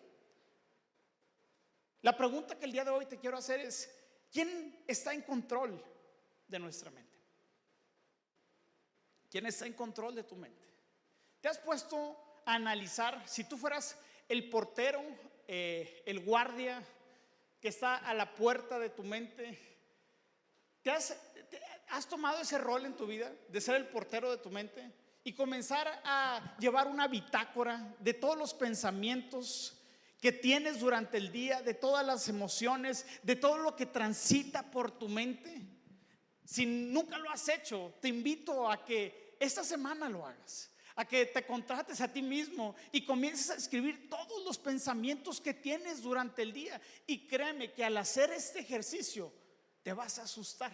La 2.00 2.16
pregunta 2.16 2.58
que 2.58 2.64
el 2.64 2.72
día 2.72 2.82
de 2.86 2.92
hoy 2.92 3.04
te 3.04 3.18
quiero 3.18 3.36
hacer 3.36 3.60
es, 3.60 3.94
¿quién 4.32 4.82
está 4.86 5.12
en 5.12 5.20
control 5.20 5.84
de 6.48 6.58
nuestra 6.58 6.90
mente? 6.90 7.18
¿Quién 9.30 9.44
está 9.44 9.66
en 9.66 9.74
control 9.74 10.14
de 10.14 10.24
tu 10.24 10.36
mente? 10.36 10.66
¿Te 11.42 11.48
has 11.48 11.58
puesto 11.58 12.40
a 12.46 12.54
analizar 12.54 13.22
si 13.28 13.44
tú 13.44 13.58
fueras 13.58 13.98
el 14.30 14.48
portero, 14.48 15.02
eh, 15.46 16.02
el 16.06 16.20
guardia, 16.20 16.82
que 17.62 17.68
está 17.68 17.96
a 17.96 18.12
la 18.12 18.34
puerta 18.34 18.80
de 18.80 18.90
tu 18.90 19.04
mente. 19.04 19.56
¿Te 20.82 20.90
has, 20.90 21.16
has 21.90 22.08
tomado 22.08 22.40
ese 22.40 22.58
rol 22.58 22.84
en 22.84 22.96
tu 22.96 23.06
vida 23.06 23.32
de 23.48 23.60
ser 23.60 23.76
el 23.76 23.86
portero 23.86 24.32
de 24.32 24.38
tu 24.38 24.50
mente 24.50 24.90
y 25.22 25.32
comenzar 25.32 26.02
a 26.04 26.56
llevar 26.58 26.88
una 26.88 27.06
bitácora 27.06 27.94
de 28.00 28.14
todos 28.14 28.36
los 28.36 28.52
pensamientos 28.52 29.80
que 30.20 30.32
tienes 30.32 30.80
durante 30.80 31.18
el 31.18 31.30
día, 31.30 31.62
de 31.62 31.74
todas 31.74 32.04
las 32.04 32.28
emociones, 32.28 33.06
de 33.22 33.36
todo 33.36 33.58
lo 33.58 33.76
que 33.76 33.86
transita 33.86 34.68
por 34.68 34.90
tu 34.90 35.08
mente? 35.08 35.62
Si 36.44 36.66
nunca 36.66 37.16
lo 37.16 37.30
has 37.30 37.48
hecho, 37.48 37.94
te 38.00 38.08
invito 38.08 38.68
a 38.68 38.84
que 38.84 39.36
esta 39.38 39.62
semana 39.62 40.08
lo 40.08 40.26
hagas 40.26 40.71
a 40.96 41.04
que 41.04 41.26
te 41.26 41.46
contrates 41.46 42.00
a 42.00 42.12
ti 42.12 42.22
mismo 42.22 42.74
y 42.90 43.04
comiences 43.04 43.50
a 43.50 43.54
escribir 43.54 44.08
todos 44.08 44.44
los 44.44 44.58
pensamientos 44.58 45.40
que 45.40 45.54
tienes 45.54 46.02
durante 46.02 46.42
el 46.42 46.52
día. 46.52 46.80
Y 47.06 47.26
créeme 47.26 47.72
que 47.72 47.84
al 47.84 47.96
hacer 47.96 48.30
este 48.32 48.60
ejercicio 48.60 49.32
te 49.82 49.92
vas 49.92 50.18
a 50.18 50.22
asustar. 50.22 50.72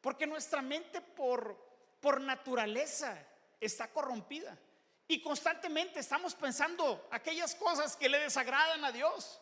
Porque 0.00 0.26
nuestra 0.26 0.62
mente 0.62 1.00
por, 1.00 1.56
por 2.00 2.20
naturaleza 2.20 3.18
está 3.60 3.90
corrompida. 3.90 4.58
Y 5.06 5.20
constantemente 5.20 6.00
estamos 6.00 6.34
pensando 6.34 7.08
aquellas 7.10 7.54
cosas 7.54 7.96
que 7.96 8.08
le 8.08 8.20
desagradan 8.20 8.84
a 8.84 8.92
Dios. 8.92 9.40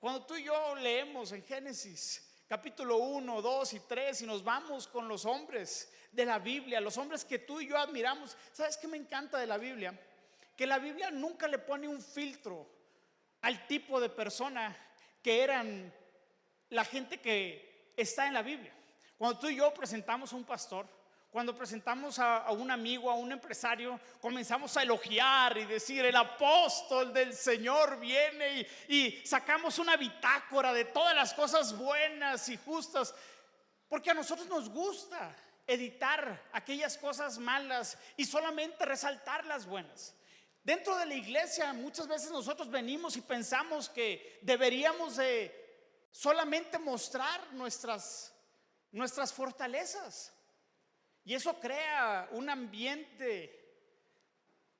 Cuando 0.00 0.24
tú 0.24 0.36
y 0.36 0.44
yo 0.44 0.74
leemos 0.76 1.32
en 1.32 1.42
Génesis 1.44 2.24
capítulo 2.48 2.96
1, 2.96 3.42
2 3.42 3.72
y 3.74 3.80
3 3.80 4.22
y 4.22 4.26
nos 4.26 4.42
vamos 4.42 4.88
con 4.88 5.06
los 5.06 5.26
hombres 5.26 5.92
de 6.12 6.24
la 6.24 6.38
Biblia, 6.38 6.80
los 6.80 6.96
hombres 6.98 7.24
que 7.24 7.38
tú 7.38 7.60
y 7.60 7.68
yo 7.68 7.78
admiramos. 7.78 8.36
¿Sabes 8.52 8.76
qué 8.76 8.88
me 8.88 8.96
encanta 8.96 9.38
de 9.38 9.46
la 9.46 9.58
Biblia? 9.58 9.98
Que 10.56 10.66
la 10.66 10.78
Biblia 10.78 11.10
nunca 11.10 11.46
le 11.48 11.58
pone 11.58 11.86
un 11.86 12.02
filtro 12.02 12.66
al 13.42 13.66
tipo 13.66 14.00
de 14.00 14.08
persona 14.08 14.76
que 15.22 15.42
eran 15.42 15.92
la 16.70 16.84
gente 16.84 17.20
que 17.20 17.92
está 17.96 18.26
en 18.26 18.34
la 18.34 18.42
Biblia. 18.42 18.72
Cuando 19.16 19.38
tú 19.38 19.48
y 19.48 19.56
yo 19.56 19.72
presentamos 19.74 20.32
a 20.32 20.36
un 20.36 20.44
pastor, 20.44 20.86
cuando 21.30 21.54
presentamos 21.54 22.18
a, 22.18 22.50
un 22.52 22.70
amigo, 22.70 23.10
a 23.10 23.14
un 23.14 23.30
empresario, 23.30 24.00
comenzamos 24.20 24.76
a 24.76 24.82
elogiar 24.82 25.58
y 25.58 25.66
decir, 25.66 26.04
el 26.04 26.16
apóstol 26.16 27.12
del 27.12 27.34
Señor 27.34 28.00
viene 28.00 28.66
y, 28.88 28.96
y 28.96 29.26
sacamos 29.26 29.78
una 29.78 29.96
bitácora 29.96 30.72
de 30.72 30.86
todas 30.86 31.14
las 31.14 31.34
cosas 31.34 31.76
buenas 31.76 32.48
y 32.48 32.56
justas, 32.56 33.14
porque 33.88 34.10
a 34.10 34.14
nosotros 34.14 34.48
nos 34.48 34.70
gusta 34.70 35.36
editar 35.68 36.48
aquellas 36.52 36.96
cosas 36.96 37.38
malas 37.38 37.96
y 38.16 38.24
solamente 38.24 38.84
resaltar 38.84 39.44
las 39.44 39.66
buenas. 39.66 40.14
Dentro 40.64 40.96
de 40.96 41.06
la 41.06 41.14
iglesia 41.14 41.72
muchas 41.72 42.08
veces 42.08 42.30
nosotros 42.30 42.70
venimos 42.70 43.16
y 43.16 43.20
pensamos 43.20 43.88
que 43.88 44.38
deberíamos 44.42 45.16
de 45.16 45.68
solamente 46.10 46.78
mostrar 46.78 47.52
nuestras, 47.52 48.34
nuestras 48.90 49.32
fortalezas. 49.32 50.32
Y 51.24 51.34
eso 51.34 51.60
crea 51.60 52.28
un 52.32 52.48
ambiente 52.48 53.54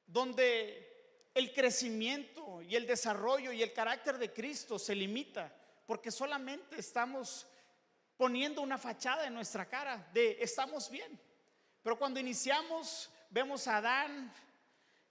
donde 0.07 1.30
el 1.35 1.52
crecimiento 1.52 2.62
y 2.62 2.75
el 2.75 2.87
desarrollo 2.87 3.52
y 3.52 3.62
el 3.62 3.75
carácter 3.75 4.16
de 4.16 4.33
Cristo 4.33 4.78
se 4.78 4.95
limita, 4.95 5.54
porque 5.87 6.11
solamente 6.11 6.80
estamos 6.80 7.47
poniendo 8.18 8.60
una 8.60 8.76
fachada 8.76 9.26
en 9.26 9.32
nuestra 9.32 9.64
cara 9.66 10.06
de 10.12 10.37
estamos 10.40 10.90
bien. 10.90 11.18
Pero 11.82 11.98
cuando 11.98 12.20
iniciamos, 12.20 13.08
vemos 13.30 13.66
a 13.68 13.78
Adán 13.78 14.34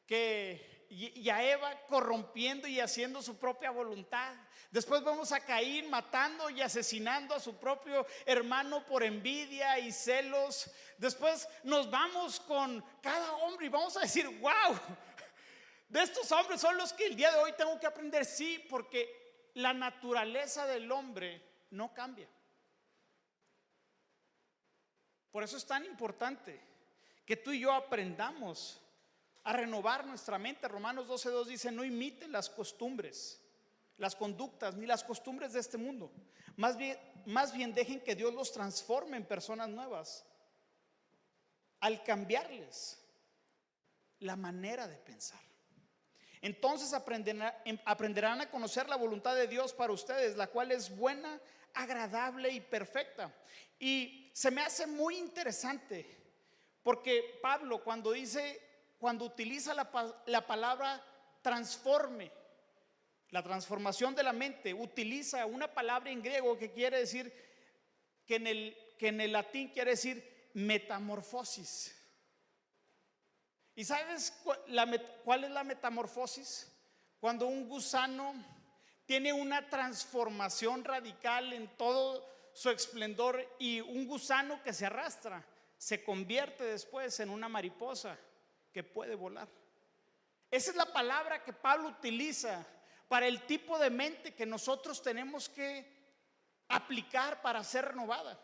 que, 0.06 0.86
y 0.90 1.28
a 1.30 1.42
Eva 1.42 1.74
corrompiendo 1.88 2.68
y 2.68 2.80
haciendo 2.80 3.24
su 3.24 3.38
propia 3.40 3.72
voluntad. 3.72 4.36
Después 4.70 5.04
vemos 5.04 5.32
a 5.32 5.40
Caín 5.40 5.90
matando 5.90 6.50
y 6.50 6.62
asesinando 6.62 7.34
a 7.34 7.40
su 7.40 7.56
propio 7.56 8.06
hermano 8.26 8.86
por 8.86 9.02
envidia 9.02 9.80
y 9.80 9.94
celos. 9.94 10.70
Después 10.98 11.48
nos 11.64 11.90
vamos 11.90 12.42
con 12.42 12.84
cada 13.02 13.32
hombre 13.38 13.68
y 13.68 13.70
vamos 13.70 13.96
a 13.96 14.02
decir, 14.02 14.28
wow, 14.40 14.78
de 15.88 16.04
estos 16.04 16.30
hombres 16.34 16.60
son 16.60 16.76
los 16.76 16.92
que 16.92 17.06
el 17.06 17.16
día 17.16 17.32
de 17.32 17.38
hoy 17.38 17.54
tengo 17.54 17.80
que 17.80 17.88
aprender, 17.88 18.26
sí, 18.26 18.66
porque 18.70 19.50
la 19.54 19.74
naturaleza 19.74 20.66
del 20.68 20.92
hombre 20.92 21.42
no 21.72 21.94
cambia. 21.94 22.28
Por 25.32 25.44
eso 25.44 25.58
es 25.58 25.66
tan 25.66 25.86
importante 25.86 26.60
que 27.26 27.38
tú 27.38 27.52
y 27.52 27.60
yo 27.60 27.72
aprendamos 27.72 28.82
a 29.44 29.54
renovar 29.54 30.06
nuestra 30.06 30.38
mente. 30.38 30.68
Romanos 30.68 31.08
12.2 31.08 31.46
dice, 31.46 31.72
no 31.72 31.84
imiten 31.84 32.32
las 32.32 32.50
costumbres, 32.50 33.42
las 33.98 34.16
conductas, 34.16 34.76
ni 34.76 34.86
las 34.86 35.04
costumbres 35.04 35.54
de 35.54 35.60
este 35.60 35.78
mundo. 35.78 36.12
Más 36.56 36.78
bien, 36.78 36.98
más 37.26 37.54
bien 37.54 37.74
dejen 37.74 38.00
que 38.02 38.16
Dios 38.16 38.34
los 38.34 38.52
transforme 38.52 39.18
en 39.18 39.26
personas 39.26 39.70
nuevas 39.70 40.26
al 41.80 42.04
cambiarles 42.04 43.00
la 44.20 44.36
manera 44.36 44.88
de 44.88 44.98
pensar. 44.98 45.40
Entonces 46.42 46.94
aprenderán 46.94 48.42
a 48.42 48.50
conocer 48.50 48.90
la 48.90 48.96
voluntad 48.96 49.36
de 49.36 49.48
Dios 49.48 49.74
para 49.74 49.94
ustedes, 49.94 50.38
la 50.38 50.48
cual 50.48 50.72
es 50.72 50.96
buena, 50.96 51.40
agradable 51.74 52.50
y 52.50 52.60
perfecta. 52.60 53.34
Y 53.80 54.32
se 54.34 54.52
me 54.52 54.62
hace 54.62 54.88
muy 54.88 55.18
interesante 55.18 56.06
porque 56.84 57.40
Pablo 57.42 57.84
cuando 57.84 58.12
dice 58.12 58.62
cuando 58.98 59.26
utiliza 59.26 59.74
la, 59.74 59.90
la 60.26 60.48
palabra 60.48 61.04
transforme, 61.42 62.32
la 63.30 63.44
transformación 63.44 64.16
de 64.16 64.24
la 64.24 64.34
mente, 64.34 64.74
utiliza 64.74 65.46
una 65.46 65.72
palabra 65.72 66.10
en 66.10 66.22
griego 66.22 66.58
que 66.58 66.72
quiere 66.72 67.00
decir, 67.00 67.32
que 68.26 68.36
en 68.36 68.48
el, 68.48 68.78
que 68.98 69.10
en 69.10 69.22
el 69.22 69.32
latín 69.32 69.70
quiere 69.70 69.92
decir 69.92 70.50
metamorfosis. 70.54 71.94
¿Y 73.76 73.86
sabes 73.86 74.34
cuál 75.24 75.44
es 75.44 75.52
la 75.52 75.64
metamorfosis? 75.64 76.72
Cuando 77.20 77.46
un 77.48 77.70
gusano 77.70 78.34
tiene 79.08 79.34
una 79.34 79.68
transformación 79.70 80.84
radical 80.84 81.54
en 81.54 81.68
todo 81.78 82.24
su 82.54 82.70
esplendor 82.70 83.44
y 83.58 83.80
un 83.80 84.06
gusano 84.06 84.62
que 84.62 84.74
se 84.74 84.86
arrastra 84.86 85.44
se 85.78 86.04
convierte 86.04 86.66
después 86.66 87.20
en 87.20 87.30
una 87.30 87.48
mariposa 87.48 88.18
que 88.74 88.84
puede 88.84 89.16
volar. 89.16 89.48
Esa 90.52 90.72
es 90.72 90.78
la 90.78 90.92
palabra 90.92 91.44
que 91.44 91.54
Pablo 91.54 91.90
utiliza 91.90 92.66
para 93.08 93.28
el 93.28 93.44
tipo 93.44 93.80
de 93.80 93.90
mente 93.90 94.34
que 94.36 94.46
nosotros 94.46 95.02
tenemos 95.02 95.48
que 95.48 95.90
aplicar 96.68 97.42
para 97.42 97.64
ser 97.64 97.86
renovada. 97.86 98.38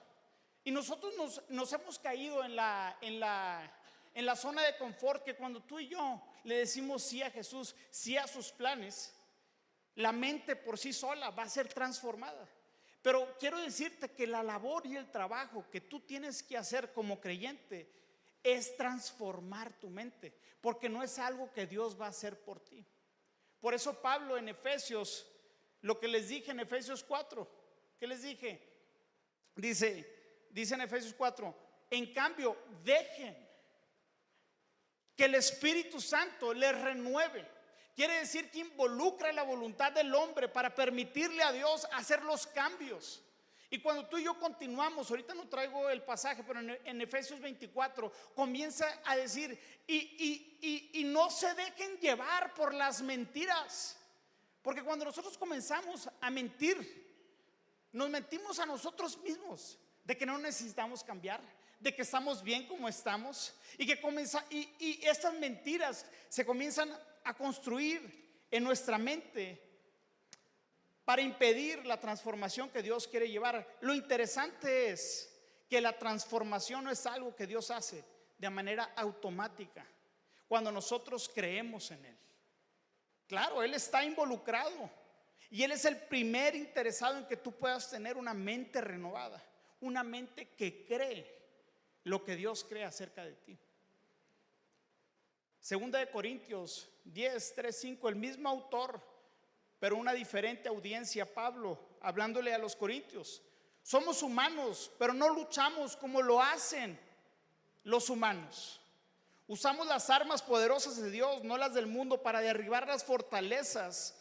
Y 0.64 0.72
nosotros 0.72 1.42
nos, 1.50 1.74
hemos 1.74 2.00
caído 2.00 2.44
en 2.44 2.56
la, 2.56 2.98
en, 3.02 3.20
la, 3.20 3.70
en 4.14 4.26
la 4.26 4.36
zona 4.38 4.62
de 4.62 4.78
confort 4.78 5.26
que 5.26 5.36
cuando 5.36 5.62
tú 5.62 5.80
y 5.80 5.90
yo 5.90 6.22
le 6.46 6.60
decimos 6.60 7.04
sí 7.04 7.22
a 7.22 7.32
Jesús, 7.32 7.76
sí 7.90 8.16
a 8.16 8.28
sus 8.28 8.52
planes, 8.52 9.14
la 9.96 10.12
mente 10.12 10.56
por 10.56 10.78
sí 10.78 10.94
sola 10.94 11.30
va 11.32 11.44
a 11.44 11.50
ser 11.50 11.68
transformada. 11.68 12.48
Pero 13.02 13.36
quiero 13.38 13.60
decirte 13.60 14.12
que 14.12 14.26
la 14.26 14.42
labor 14.42 14.86
y 14.88 14.96
el 14.96 15.12
trabajo 15.12 15.70
que 15.70 15.82
tú 15.82 16.00
tienes 16.00 16.42
que 16.42 16.58
hacer 16.58 16.94
como 16.94 17.20
creyente 17.20 17.92
es 18.42 18.76
transformar 18.78 19.74
tu 19.80 19.90
mente, 19.90 20.34
porque 20.62 20.90
no 20.90 21.04
es 21.04 21.20
algo 21.20 21.52
que 21.54 21.68
Dios 21.68 22.00
va 22.00 22.08
a 22.08 22.10
hacer 22.10 22.40
por 22.40 22.60
ti. 22.60 22.86
Por 23.60 23.74
eso 23.74 24.02
Pablo 24.02 24.38
en 24.38 24.50
Efesios, 24.50 25.26
lo 25.82 26.00
que 26.00 26.08
les 26.08 26.30
dije 26.30 26.52
en 26.52 26.60
Efesios 26.60 27.04
4, 27.04 27.50
¿qué 28.00 28.08
les 28.08 28.24
dije? 28.24 28.62
Dice, 29.56 30.48
dice 30.50 30.76
en 30.76 30.82
Efesios 30.82 31.14
4, 31.14 31.56
en 31.92 32.14
cambio, 32.14 32.58
dejen 32.84 33.38
que 35.16 35.26
el 35.26 35.36
Espíritu 35.36 36.02
Santo 36.02 36.54
les 36.54 36.80
renueve. 36.82 37.48
Quiere 37.96 38.20
decir 38.20 38.50
que 38.50 38.60
involucra 38.60 39.32
la 39.32 39.44
voluntad 39.44 39.92
del 39.92 40.14
hombre 40.16 40.50
para 40.50 40.74
permitirle 40.74 41.44
a 41.44 41.52
Dios 41.52 41.88
hacer 41.92 42.24
los 42.24 42.48
cambios. 42.48 43.22
Y 43.70 43.80
cuando 43.80 44.08
tú 44.08 44.18
y 44.18 44.24
yo 44.24 44.38
continuamos, 44.40 45.10
ahorita 45.10 45.34
no 45.34 45.48
traigo 45.48 45.90
el 45.90 46.04
pasaje, 46.04 46.44
pero 46.44 46.60
en, 46.60 47.02
Efesios 47.02 47.40
24 47.40 48.12
comienza 48.36 49.02
a 49.06 49.16
decir, 49.16 49.60
y, 49.88 50.90
y 50.94 51.04
no 51.06 51.30
se 51.30 51.54
dejen 51.56 51.98
llevar 51.98 52.54
por 52.54 52.74
las 52.74 53.02
mentiras. 53.02 53.98
Porque 54.62 54.84
cuando 54.84 55.06
nosotros 55.06 55.38
comenzamos 55.38 56.10
a 56.22 56.30
mentir, 56.30 57.04
nos 57.92 58.10
mentimos 58.10 58.60
a 58.60 58.66
nosotros 58.66 59.18
mismos 59.20 59.78
de 60.04 60.18
que 60.18 60.26
no 60.26 60.38
necesitamos 60.38 61.04
cambiar, 61.04 61.42
de 61.80 61.94
que 61.94 62.02
estamos 62.02 62.42
bien 62.42 62.66
como 62.68 62.88
estamos 62.88 63.54
y 63.78 63.86
que 63.86 64.00
y, 64.50 64.70
y 64.80 65.06
estas 65.06 65.34
mentiras 65.34 66.06
se 66.30 66.46
comienzan 66.46 66.92
a 67.24 67.34
construir 67.34 68.46
en 68.52 68.64
nuestra 68.64 68.98
mente 68.98 69.62
para 71.06 71.22
impedir 71.22 71.86
la 71.86 72.00
transformación 72.00 72.70
que 72.70 72.82
Dios 72.82 73.08
quiere 73.08 73.30
llevar. 73.30 73.78
Lo 73.82 73.94
interesante 73.94 74.90
es 74.90 75.30
que 75.70 75.82
la 75.82 75.98
transformación 75.98 76.84
no 76.84 76.92
es 76.92 77.06
algo 77.06 77.36
que 77.36 77.48
Dios 77.48 77.72
hace 77.72 78.04
de 78.38 78.50
manera 78.50 78.94
automática 78.96 79.86
cuando 80.48 80.72
nosotros 80.72 81.30
creemos 81.34 81.90
en 81.92 82.06
Él. 82.06 82.18
Claro, 83.28 83.64
Él 83.64 83.74
está 83.74 84.04
involucrado 84.04 84.90
y 85.50 85.64
Él 85.64 85.72
es 85.72 85.86
el 85.86 85.98
primer 85.98 86.56
interesado 86.56 87.18
en 87.18 87.26
que 87.26 87.38
tú 87.38 87.52
puedas 87.52 87.90
tener 87.90 88.18
una 88.18 88.34
mente 88.34 88.82
renovada, 88.82 89.44
una 89.82 90.04
mente 90.04 90.50
que 90.50 90.86
cree 90.86 91.42
lo 92.04 92.24
que 92.24 92.36
Dios 92.36 92.66
cree 92.68 92.84
acerca 92.84 93.24
de 93.24 93.34
ti. 93.34 93.58
Segunda 95.60 96.00
de 96.00 96.10
Corintios 96.10 96.90
10, 97.06 97.54
3, 97.56 97.76
5, 97.80 98.10
el 98.10 98.16
mismo 98.16 98.50
autor 98.50 99.14
pero 99.84 99.98
una 99.98 100.14
diferente 100.14 100.70
audiencia, 100.70 101.34
Pablo, 101.34 101.78
hablándole 102.00 102.54
a 102.54 102.58
los 102.58 102.74
corintios. 102.74 103.42
Somos 103.82 104.24
humanos, 104.24 104.90
pero 104.98 105.14
no 105.14 105.28
luchamos 105.28 105.98
como 105.98 106.22
lo 106.22 106.42
hacen 106.42 106.98
los 107.84 108.10
humanos. 108.10 108.80
Usamos 109.46 109.86
las 109.86 110.10
armas 110.10 110.42
poderosas 110.42 110.96
de 111.02 111.12
Dios, 111.12 111.44
no 111.44 111.58
las 111.58 111.74
del 111.74 111.88
mundo, 111.88 112.24
para 112.24 112.40
derribar 112.40 112.88
las 112.88 113.04
fortalezas 113.04 114.16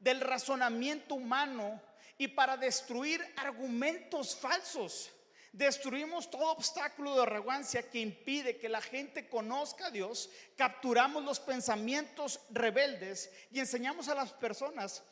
del 0.00 0.20
razonamiento 0.20 1.14
humano 1.14 1.80
y 2.18 2.26
para 2.26 2.56
destruir 2.56 3.24
argumentos 3.36 4.34
falsos. 4.34 5.12
Destruimos 5.56 6.30
todo 6.30 6.50
obstáculo 6.50 7.14
de 7.14 7.22
arrogancia 7.22 7.90
que 7.90 7.98
impide 7.98 8.58
que 8.58 8.68
la 8.68 8.82
gente 8.82 9.26
conozca 9.26 9.86
a 9.86 9.90
Dios, 9.90 10.28
capturamos 10.54 11.24
los 11.24 11.40
pensamientos 11.40 12.40
rebeldes 12.50 13.32
y 13.50 13.60
enseñamos 13.60 14.08
a 14.08 14.14
las 14.14 14.34
personas 14.34 15.02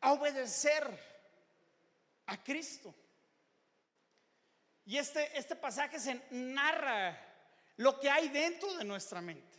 a 0.00 0.12
obedecer 0.12 0.84
a 2.26 2.42
Cristo. 2.42 2.92
Y 4.84 4.98
este, 4.98 5.38
este 5.38 5.54
pasaje 5.54 6.00
se 6.00 6.20
narra 6.32 7.16
lo 7.76 8.00
que 8.00 8.10
hay 8.10 8.30
dentro 8.30 8.74
de 8.74 8.82
nuestra 8.82 9.20
mente 9.20 9.58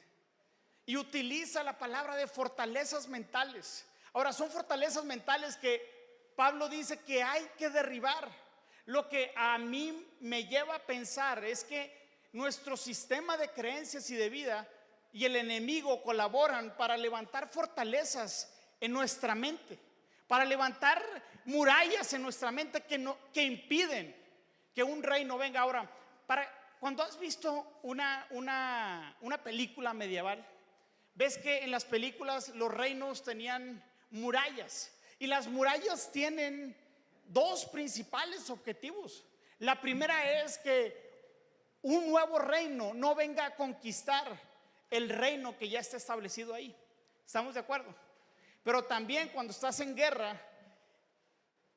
y 0.85 0.97
utiliza 0.97 1.63
la 1.63 1.79
palabra 1.79 2.17
de 2.17 2.27
fortalezas 2.27 3.07
mentales. 3.07 3.85
Ahora, 4.11 4.33
son 4.33 4.51
fortalezas 4.51 5.05
mentales 5.05 5.55
que 5.55 6.33
Pablo 6.35 6.67
dice 6.67 6.99
que 6.99 7.23
hay 7.23 7.49
que 7.57 7.69
derribar. 7.69 8.29
Lo 8.85 9.09
que 9.09 9.33
a 9.35 9.57
mí 9.57 10.05
me 10.19 10.45
lleva 10.45 10.75
a 10.75 10.85
pensar 10.85 11.43
es 11.43 11.63
que 11.63 12.05
nuestro 12.33 12.77
sistema 12.77 13.37
de 13.37 13.49
creencias 13.49 14.09
y 14.09 14.15
de 14.15 14.29
vida 14.29 14.67
y 15.11 15.25
el 15.25 15.35
enemigo 15.35 16.03
colaboran 16.03 16.75
para 16.77 16.97
levantar 16.97 17.47
fortalezas 17.47 18.53
en 18.79 18.91
nuestra 18.91 19.33
mente, 19.33 19.79
para 20.27 20.45
levantar 20.45 21.01
murallas 21.45 22.13
en 22.13 22.21
nuestra 22.21 22.51
mente 22.51 22.81
que, 22.81 22.97
no, 22.97 23.17
que 23.33 23.43
impiden 23.43 24.15
que 24.73 24.83
un 24.83 25.01
reino 25.01 25.37
venga 25.37 25.61
ahora. 25.61 25.89
Para, 26.27 26.47
cuando 26.79 27.01
has 27.01 27.17
visto 27.17 27.79
una, 27.83 28.27
una, 28.31 29.15
una 29.21 29.41
película 29.41 29.93
medieval, 29.93 30.45
ves 31.15 31.37
que 31.37 31.63
en 31.63 31.71
las 31.71 31.85
películas 31.85 32.49
los 32.49 32.71
reinos 32.71 33.23
tenían 33.23 33.81
murallas 34.11 34.91
y 35.17 35.27
las 35.27 35.47
murallas 35.47 36.11
tienen 36.11 36.75
dos 37.27 37.65
principales 37.65 38.49
objetivos. 38.49 39.25
La 39.59 39.79
primera 39.79 40.41
es 40.41 40.57
que 40.57 41.05
un 41.81 42.09
nuevo 42.09 42.39
reino 42.39 42.93
no 42.93 43.15
venga 43.15 43.45
a 43.45 43.55
conquistar 43.55 44.25
el 44.89 45.09
reino 45.09 45.57
que 45.57 45.69
ya 45.69 45.79
está 45.79 45.97
establecido 45.97 46.53
ahí. 46.53 46.75
¿Estamos 47.25 47.53
de 47.53 47.59
acuerdo? 47.59 47.93
Pero 48.63 48.83
también 48.85 49.29
cuando 49.29 49.51
estás 49.51 49.79
en 49.79 49.95
guerra 49.95 50.41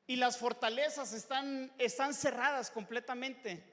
y 0.07 0.15
las 0.15 0.37
fortalezas 0.37 1.13
están, 1.13 1.71
están 1.77 2.13
cerradas 2.13 2.71
completamente, 2.71 3.63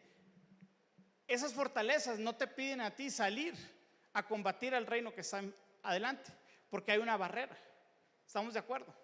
esas 1.27 1.55
fortalezas 1.55 2.19
no 2.19 2.37
te 2.37 2.47
piden 2.47 2.83
a 2.83 2.95
ti 2.95 3.11
salir 3.11 3.55
a 4.13 4.27
combatir 4.27 4.75
al 4.75 4.87
reino 4.87 5.15
que 5.15 5.23
está 5.23 5.43
adelante, 5.83 6.31
porque 6.71 6.93
hay 6.93 6.99
una 6.99 7.17
barrera. 7.17 7.57
¿Estamos 8.27 8.55
de 8.55 8.61
acuerdo? 8.61 8.95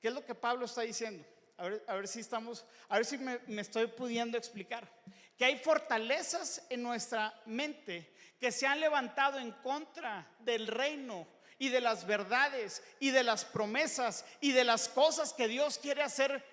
¿Qué 0.00 0.08
es 0.08 0.14
lo 0.14 0.24
que 0.24 0.34
Pablo 0.34 0.66
está 0.66 0.82
diciendo? 0.82 1.24
A 1.56 1.94
ver, 1.94 2.08
si 2.08 2.20
estamos, 2.20 2.64
a 2.88 2.96
ver 2.96 3.04
si 3.04 3.16
me, 3.16 3.38
me 3.46 3.62
estoy 3.62 3.86
pudiendo 3.86 4.36
explicar. 4.36 4.90
Que 5.36 5.44
hay 5.44 5.58
fortalezas 5.58 6.64
en 6.68 6.82
nuestra 6.82 7.40
mente 7.46 8.12
que 8.40 8.52
se 8.52 8.66
han 8.66 8.80
levantado 8.80 9.38
en 9.38 9.52
contra 9.52 10.26
del 10.40 10.66
reino 10.66 11.26
y 11.58 11.68
de 11.68 11.80
las 11.80 12.06
verdades 12.06 12.82
y 13.00 13.10
de 13.10 13.22
las 13.22 13.44
promesas 13.44 14.24
y 14.40 14.52
de 14.52 14.64
las 14.64 14.88
cosas 14.88 15.32
que 15.32 15.48
Dios 15.48 15.78
quiere 15.78 16.02
hacer 16.02 16.44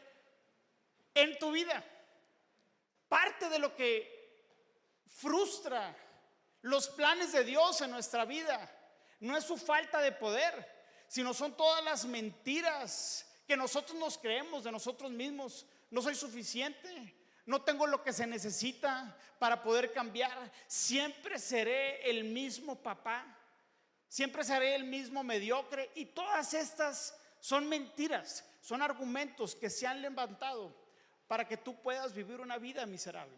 en 1.14 1.38
tu 1.40 1.52
vida. 1.52 1.84
Parte 3.08 3.50
de 3.50 3.60
lo 3.60 3.76
que 3.76 4.22
frustra 5.08 5.96
los 6.62 6.90
planes 6.90 7.32
de 7.32 7.44
Dios 7.44 7.82
en 7.82 7.92
nuestra 7.92 8.26
vida 8.26 8.70
no 9.20 9.36
es 9.36 9.44
su 9.44 9.58
falta 9.58 10.00
de 10.00 10.12
poder, 10.12 10.68
sino 11.08 11.34
son 11.34 11.58
todas 11.58 11.84
las 11.84 12.06
mentiras 12.06 13.28
que 13.52 13.58
nosotros 13.58 14.00
nos 14.00 14.18
creemos 14.18 14.64
de 14.64 14.72
nosotros 14.72 15.12
mismos. 15.12 15.66
No 15.90 16.02
soy 16.02 16.16
suficiente, 16.16 17.14
no 17.46 17.62
tengo 17.62 17.86
lo 17.86 18.02
que 18.02 18.14
se 18.14 18.26
necesita 18.26 19.14
para 19.40 19.62
poder 19.62 19.92
cambiar. 19.92 20.50
Siempre 20.68 21.38
seré 21.38 22.10
el 22.10 22.24
mismo 22.24 22.82
papá, 22.82 23.26
siempre 24.08 24.46
seré 24.46 24.74
el 24.76 24.86
mismo 24.86 25.22
mediocre. 25.22 25.92
Y 25.96 26.06
todas 26.06 26.54
estas 26.54 27.14
son 27.42 27.68
mentiras, 27.68 28.50
son 28.62 28.82
argumentos 28.82 29.54
que 29.54 29.70
se 29.70 29.86
han 29.86 30.02
levantado 30.02 30.74
para 31.28 31.46
que 31.46 31.58
tú 31.58 31.76
puedas 31.82 32.14
vivir 32.14 32.40
una 32.40 32.58
vida 32.58 32.86
miserable. 32.86 33.38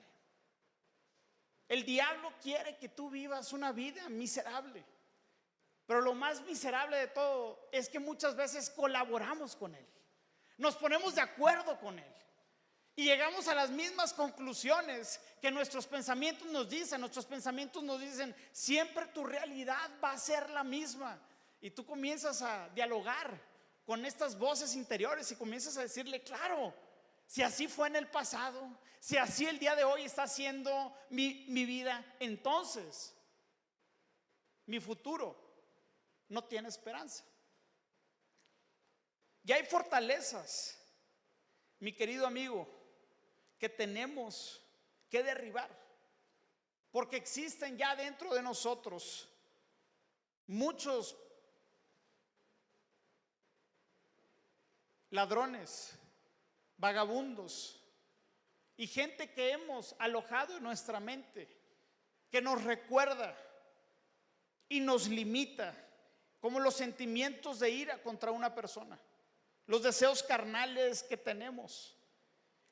El 1.67 1.83
diablo 1.85 2.31
quiere 2.39 2.77
que 2.77 2.89
tú 2.89 3.09
vivas 3.09 3.51
una 3.51 3.71
vida 3.71 4.07
miserable. 4.09 4.85
Pero 5.87 6.01
lo 6.01 6.13
más 6.13 6.39
miserable 6.41 6.97
de 6.97 7.07
todo 7.07 7.67
es 7.71 7.89
que 7.89 7.97
muchas 7.97 8.35
veces 8.35 8.69
colaboramos 8.69 9.55
con 9.55 9.73
Él. 9.73 9.87
Nos 10.57 10.75
ponemos 10.75 11.15
de 11.15 11.21
acuerdo 11.21 11.79
con 11.79 11.99
Él. 11.99 12.13
Y 12.95 13.05
llegamos 13.05 13.47
a 13.47 13.55
las 13.55 13.71
mismas 13.71 14.13
conclusiones 14.13 15.19
que 15.41 15.49
nuestros 15.49 15.87
pensamientos 15.87 16.47
nos 16.49 16.69
dicen. 16.69 17.01
Nuestros 17.01 17.25
pensamientos 17.25 17.81
nos 17.81 17.99
dicen, 17.99 18.35
siempre 18.51 19.07
tu 19.07 19.23
realidad 19.25 19.89
va 20.03 20.11
a 20.11 20.19
ser 20.19 20.49
la 20.51 20.63
misma. 20.63 21.19
Y 21.59 21.71
tú 21.71 21.85
comienzas 21.85 22.41
a 22.43 22.69
dialogar 22.69 23.39
con 23.85 24.05
estas 24.05 24.37
voces 24.37 24.75
interiores 24.75 25.31
y 25.31 25.35
comienzas 25.35 25.75
a 25.77 25.81
decirle, 25.81 26.21
claro, 26.21 26.73
si 27.25 27.41
así 27.41 27.67
fue 27.67 27.87
en 27.87 27.95
el 27.95 28.07
pasado, 28.07 28.77
si 28.99 29.17
así 29.17 29.45
el 29.45 29.59
día 29.59 29.75
de 29.75 29.83
hoy 29.83 30.03
está 30.03 30.27
siendo 30.27 30.95
mi, 31.09 31.45
mi 31.49 31.65
vida, 31.65 32.05
entonces 32.19 33.15
mi 34.67 34.79
futuro 34.79 35.35
no 36.29 36.43
tiene 36.43 36.69
esperanza. 36.69 37.23
Y 39.43 39.51
hay 39.51 39.63
fortalezas, 39.65 40.77
mi 41.79 41.93
querido 41.93 42.25
amigo, 42.25 42.67
que 43.59 43.69
tenemos 43.69 44.61
que 45.09 45.23
derribar. 45.23 45.69
Porque 46.91 47.17
existen 47.17 47.77
ya 47.77 47.95
dentro 47.95 48.33
de 48.33 48.41
nosotros 48.41 49.27
muchos 50.47 51.15
ladrones, 55.09 55.97
vagabundos 56.77 57.81
y 58.77 58.87
gente 58.87 59.31
que 59.31 59.51
hemos 59.51 59.95
alojado 59.99 60.57
en 60.57 60.63
nuestra 60.63 60.99
mente, 60.99 61.47
que 62.31 62.41
nos 62.41 62.63
recuerda 62.63 63.37
y 64.67 64.79
nos 64.79 65.07
limita, 65.07 65.75
como 66.39 66.59
los 66.59 66.75
sentimientos 66.75 67.59
de 67.59 67.69
ira 67.69 68.01
contra 68.01 68.31
una 68.31 68.53
persona, 68.53 68.99
los 69.67 69.83
deseos 69.83 70.23
carnales 70.23 71.03
que 71.03 71.17
tenemos, 71.17 71.97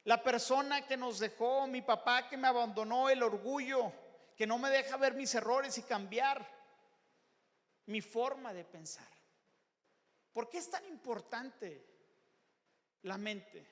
la 0.04 0.24
persona 0.24 0.88
que 0.88 0.98
nos 0.98 1.20
dejó, 1.20 1.68
mi 1.68 1.82
papá 1.82 2.28
que 2.28 2.38
me 2.38 2.48
abandonó, 2.48 3.10
el 3.10 3.24
orgullo 3.24 3.94
que 4.36 4.48
no 4.48 4.58
me 4.58 4.70
deja 4.70 4.98
ver 4.98 5.14
mis 5.14 5.34
errores 5.36 5.78
y 5.78 5.84
cambiar 5.84 6.48
mi 7.86 8.02
forma 8.02 8.54
de 8.54 8.66
pensar. 8.66 9.08
¿Por 10.34 10.50
qué 10.50 10.58
es 10.58 10.70
tan 10.70 10.86
importante 10.88 11.86
la 13.04 13.18
mente? 13.18 13.68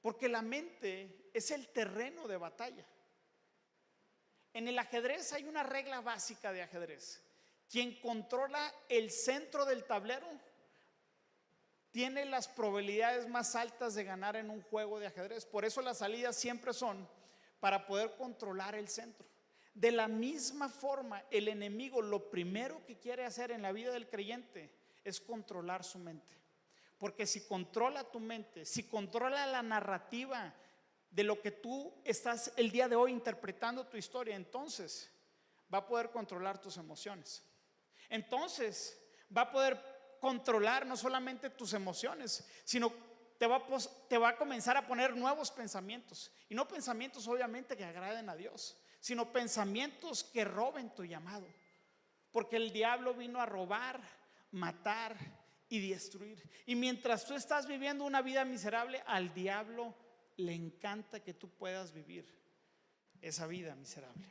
Porque 0.00 0.28
la 0.28 0.42
mente 0.42 1.30
es 1.32 1.50
el 1.50 1.68
terreno 1.68 2.28
de 2.28 2.36
batalla. 2.36 2.84
En 4.52 4.68
el 4.68 4.78
ajedrez 4.78 5.32
hay 5.32 5.44
una 5.44 5.62
regla 5.62 6.00
básica 6.00 6.52
de 6.52 6.62
ajedrez. 6.62 7.22
Quien 7.70 8.00
controla 8.00 8.74
el 8.88 9.10
centro 9.10 9.64
del 9.64 9.84
tablero 9.84 10.26
tiene 11.98 12.24
las 12.26 12.46
probabilidades 12.46 13.28
más 13.28 13.56
altas 13.56 13.96
de 13.96 14.04
ganar 14.04 14.36
en 14.36 14.50
un 14.50 14.62
juego 14.62 15.00
de 15.00 15.08
ajedrez. 15.08 15.44
Por 15.44 15.64
eso 15.64 15.82
las 15.82 15.98
salidas 15.98 16.36
siempre 16.36 16.72
son 16.72 17.08
para 17.58 17.88
poder 17.88 18.14
controlar 18.16 18.76
el 18.76 18.86
centro. 18.86 19.26
De 19.74 19.90
la 19.90 20.06
misma 20.06 20.68
forma, 20.68 21.24
el 21.28 21.48
enemigo 21.48 22.00
lo 22.00 22.30
primero 22.30 22.86
que 22.86 23.00
quiere 23.00 23.24
hacer 23.24 23.50
en 23.50 23.62
la 23.62 23.72
vida 23.72 23.90
del 23.90 24.08
creyente 24.08 24.70
es 25.02 25.20
controlar 25.20 25.82
su 25.82 25.98
mente. 25.98 26.36
Porque 26.98 27.26
si 27.26 27.48
controla 27.48 28.04
tu 28.04 28.20
mente, 28.20 28.64
si 28.64 28.84
controla 28.84 29.48
la 29.48 29.64
narrativa 29.64 30.54
de 31.10 31.24
lo 31.24 31.42
que 31.42 31.50
tú 31.50 31.92
estás 32.04 32.52
el 32.54 32.70
día 32.70 32.88
de 32.88 32.94
hoy 32.94 33.10
interpretando 33.10 33.88
tu 33.88 33.96
historia, 33.96 34.36
entonces 34.36 35.10
va 35.74 35.78
a 35.78 35.86
poder 35.88 36.10
controlar 36.10 36.60
tus 36.60 36.76
emociones. 36.76 37.42
Entonces 38.08 38.96
va 39.36 39.40
a 39.40 39.50
poder 39.50 39.97
controlar 40.20 40.86
no 40.86 40.96
solamente 40.96 41.50
tus 41.50 41.72
emociones, 41.72 42.46
sino 42.64 42.92
te 43.38 43.46
va, 43.46 43.62
te 44.08 44.18
va 44.18 44.30
a 44.30 44.36
comenzar 44.36 44.76
a 44.76 44.86
poner 44.86 45.16
nuevos 45.16 45.50
pensamientos. 45.50 46.32
Y 46.48 46.54
no 46.54 46.66
pensamientos 46.66 47.26
obviamente 47.28 47.76
que 47.76 47.84
agraden 47.84 48.28
a 48.28 48.36
Dios, 48.36 48.76
sino 49.00 49.32
pensamientos 49.32 50.24
que 50.24 50.44
roben 50.44 50.94
tu 50.94 51.04
llamado. 51.04 51.46
Porque 52.32 52.56
el 52.56 52.72
diablo 52.72 53.14
vino 53.14 53.40
a 53.40 53.46
robar, 53.46 54.00
matar 54.50 55.16
y 55.68 55.88
destruir. 55.88 56.42
Y 56.66 56.74
mientras 56.74 57.24
tú 57.24 57.34
estás 57.34 57.66
viviendo 57.66 58.04
una 58.04 58.22
vida 58.22 58.44
miserable, 58.44 59.02
al 59.06 59.32
diablo 59.34 59.94
le 60.36 60.54
encanta 60.54 61.20
que 61.20 61.34
tú 61.34 61.48
puedas 61.48 61.92
vivir 61.92 62.26
esa 63.20 63.46
vida 63.46 63.74
miserable. 63.74 64.26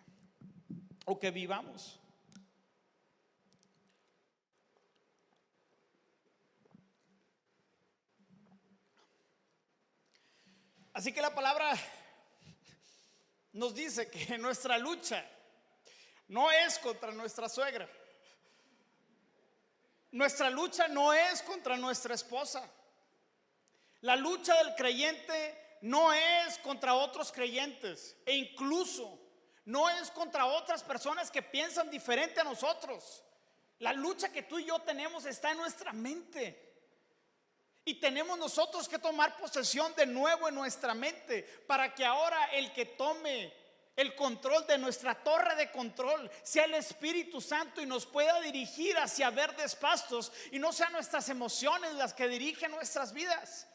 O 1.05 1.19
que 1.19 1.31
vivamos 1.31 1.99
Así 10.97 11.13
que 11.13 11.21
la 11.21 11.29
palabra 11.29 11.77
nos 13.53 13.75
dice 13.75 14.09
que 14.09 14.35
nuestra 14.39 14.79
lucha 14.79 15.23
no 16.27 16.49
es 16.49 16.79
contra 16.79 17.11
nuestra 17.11 17.47
suegra. 17.47 17.87
Nuestra 20.09 20.49
lucha 20.49 20.87
no 20.87 21.13
es 21.13 21.43
contra 21.43 21.77
nuestra 21.77 22.15
esposa. 22.15 22.67
La 24.01 24.15
lucha 24.15 24.55
del 24.55 24.73
creyente 24.73 25.77
no 25.81 26.11
es 26.11 26.57
contra 26.63 26.95
otros 26.95 27.31
creyentes 27.31 28.17
e 28.25 28.33
incluso 28.35 29.19
no 29.65 29.91
es 29.91 30.09
contra 30.09 30.47
otras 30.47 30.81
personas 30.81 31.29
que 31.29 31.43
piensan 31.43 31.91
diferente 31.91 32.39
a 32.39 32.43
nosotros. 32.43 33.23
La 33.77 33.93
lucha 33.93 34.31
que 34.31 34.41
tú 34.41 34.57
y 34.57 34.65
yo 34.65 34.79
tenemos 34.79 35.27
está 35.27 35.51
en 35.51 35.57
nuestra 35.57 35.93
mente. 35.93 36.66
Y 37.87 37.93
tenemos 37.93 38.37
nosotros 38.37 38.89
que 38.89 38.99
tomar 38.99 39.37
posesión 39.37 39.95
de 39.95 40.05
nuevo 40.05 40.49
en 40.49 40.55
nuestra 40.55 40.93
mente 40.93 41.43
para 41.65 41.95
que 41.95 42.03
ahora 42.03 42.47
el 42.47 42.73
que 42.73 42.83
tome 42.85 43.53
el 43.95 44.13
control 44.13 44.67
de 44.67 44.77
nuestra 44.77 45.15
torre 45.15 45.55
de 45.55 45.71
control 45.71 46.29
sea 46.43 46.65
el 46.65 46.73
Espíritu 46.73 47.39
Santo 47.39 47.81
y 47.81 47.85
nos 47.85 48.05
pueda 48.05 48.41
dirigir 48.41 48.97
hacia 48.97 49.29
verdes 49.29 49.73
pastos 49.75 50.33
y 50.51 50.59
no 50.59 50.73
sean 50.73 50.91
nuestras 50.91 51.29
emociones 51.29 51.93
las 51.93 52.13
que 52.13 52.27
dirigen 52.27 52.71
nuestras 52.71 53.13
vidas. 53.13 53.65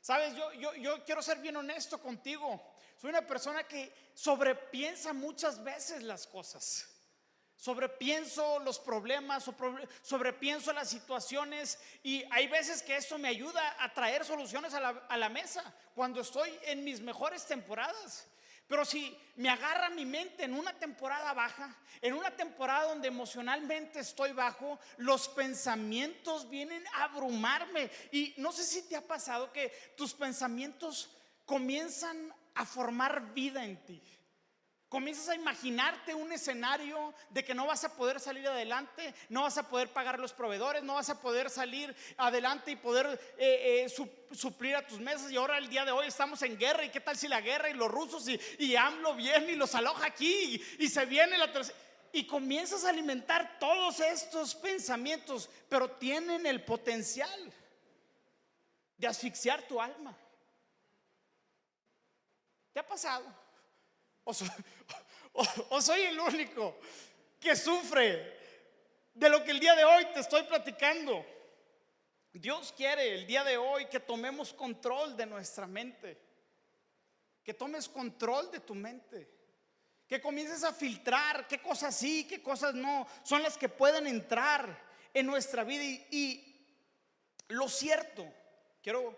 Sabes, 0.00 0.34
yo, 0.34 0.50
yo, 0.54 0.74
yo 0.76 1.04
quiero 1.04 1.20
ser 1.20 1.36
bien 1.36 1.58
honesto 1.58 2.00
contigo. 2.00 2.74
Soy 2.96 3.10
una 3.10 3.26
persona 3.26 3.64
que 3.64 3.92
sobrepiensa 4.14 5.12
muchas 5.12 5.62
veces 5.62 6.02
las 6.02 6.26
cosas 6.26 6.97
sobrepienso 7.58 8.60
los 8.60 8.78
problemas, 8.78 9.50
sobrepienso 10.02 10.72
las 10.72 10.88
situaciones 10.88 11.78
y 12.04 12.24
hay 12.30 12.46
veces 12.46 12.82
que 12.82 12.96
esto 12.96 13.18
me 13.18 13.28
ayuda 13.28 13.76
a 13.82 13.92
traer 13.92 14.24
soluciones 14.24 14.72
a 14.74 14.80
la, 14.80 14.88
a 15.08 15.16
la, 15.16 15.28
mesa 15.28 15.62
cuando 15.94 16.20
estoy 16.20 16.56
en 16.62 16.84
mis 16.84 17.00
mejores 17.00 17.44
temporadas. 17.44 18.28
Pero 18.68 18.84
si 18.84 19.18
me 19.36 19.48
agarra 19.48 19.88
mi 19.90 20.04
mente 20.04 20.44
en 20.44 20.54
una 20.54 20.72
temporada 20.78 21.32
baja, 21.32 21.74
en 22.00 22.14
una 22.14 22.30
temporada 22.30 22.88
donde 22.88 23.08
emocionalmente 23.08 23.98
estoy 23.98 24.32
bajo, 24.32 24.78
los 24.98 25.26
pensamientos 25.28 26.48
vienen 26.48 26.86
a 26.94 27.04
abrumarme. 27.04 27.90
Y 28.12 28.34
no 28.36 28.52
sé 28.52 28.62
si 28.64 28.82
te 28.82 28.94
ha 28.94 29.00
pasado 29.00 29.52
que 29.52 29.70
tus 29.96 30.12
pensamientos 30.12 31.10
comienzan 31.46 32.32
a 32.54 32.66
formar 32.66 33.32
vida 33.32 33.64
en 33.64 33.82
ti. 33.86 34.02
Comienzas 34.88 35.28
a 35.28 35.34
imaginarte 35.34 36.14
un 36.14 36.32
escenario 36.32 37.12
de 37.28 37.44
que 37.44 37.54
no 37.54 37.66
vas 37.66 37.84
a 37.84 37.94
poder 37.94 38.18
salir 38.20 38.48
adelante, 38.48 39.14
no 39.28 39.42
vas 39.42 39.58
a 39.58 39.68
poder 39.68 39.92
pagar 39.92 40.18
los 40.18 40.32
proveedores, 40.32 40.82
no 40.82 40.94
vas 40.94 41.10
a 41.10 41.20
poder 41.20 41.50
salir 41.50 41.94
adelante 42.16 42.70
y 42.70 42.76
poder 42.76 43.20
eh, 43.36 43.84
eh, 43.84 44.34
suplir 44.34 44.76
a 44.76 44.86
tus 44.86 44.98
mesas. 44.98 45.30
Y 45.30 45.36
ahora 45.36 45.58
el 45.58 45.68
día 45.68 45.84
de 45.84 45.92
hoy 45.92 46.06
estamos 46.06 46.40
en 46.40 46.56
guerra. 46.56 46.86
¿Y 46.86 46.90
qué 46.90 47.00
tal 47.00 47.18
si 47.18 47.28
la 47.28 47.42
guerra 47.42 47.68
y 47.68 47.74
los 47.74 47.90
rusos 47.90 48.26
y, 48.30 48.40
y 48.58 48.76
AMLO 48.76 49.14
viene 49.14 49.52
y 49.52 49.56
los 49.56 49.74
aloja 49.74 50.06
aquí 50.06 50.64
y, 50.78 50.84
y 50.84 50.88
se 50.88 51.04
viene 51.04 51.36
la 51.36 51.52
tercera? 51.52 51.76
Y 52.10 52.26
comienzas 52.26 52.86
a 52.86 52.88
alimentar 52.88 53.58
todos 53.60 54.00
estos 54.00 54.54
pensamientos, 54.54 55.50
pero 55.68 55.90
tienen 55.90 56.46
el 56.46 56.64
potencial 56.64 57.52
de 58.96 59.06
asfixiar 59.06 59.60
tu 59.68 59.82
alma. 59.82 60.16
¿Te 62.72 62.80
ha 62.80 62.86
pasado? 62.86 63.47
O 64.28 65.80
soy, 65.80 66.02
el 66.02 66.20
único 66.20 66.78
que 67.40 67.56
sufre 67.56 68.36
de 69.14 69.28
lo 69.30 69.42
que 69.42 69.52
el 69.52 69.60
día 69.60 69.74
de 69.74 69.84
hoy 69.84 70.04
te 70.12 70.20
estoy 70.20 70.42
platicando. 70.42 71.24
Dios 72.32 72.74
quiere 72.76 73.14
el 73.14 73.26
día 73.26 73.42
de 73.42 73.56
hoy 73.56 73.86
que 73.86 74.00
tomemos 74.00 74.52
control 74.52 75.16
de 75.16 75.24
nuestra 75.24 75.66
mente, 75.66 76.18
que 77.42 77.54
tomes 77.54 77.88
control 77.88 78.50
de 78.50 78.60
tu 78.60 78.74
mente, 78.74 79.30
que 80.06 80.20
comiences 80.20 80.62
a 80.62 80.74
filtrar 80.74 81.48
qué 81.48 81.60
cosas 81.62 81.96
sí, 81.96 82.26
qué 82.28 82.42
cosas 82.42 82.74
no, 82.74 83.06
son 83.22 83.42
las 83.42 83.56
que 83.56 83.70
pueden 83.70 84.06
entrar 84.06 84.78
en 85.14 85.24
nuestra 85.24 85.64
vida. 85.64 85.82
Y, 86.10 86.44
lo 87.48 87.66
cierto, 87.68 88.30
quiero 88.82 89.16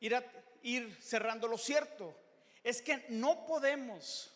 ir, 0.00 0.20
ir 0.62 0.98
cerrando, 1.00 1.46
lo 1.46 1.56
cierto 1.56 2.16
es 2.64 2.82
que 2.82 3.06
no 3.10 3.46
podemos 3.46 4.30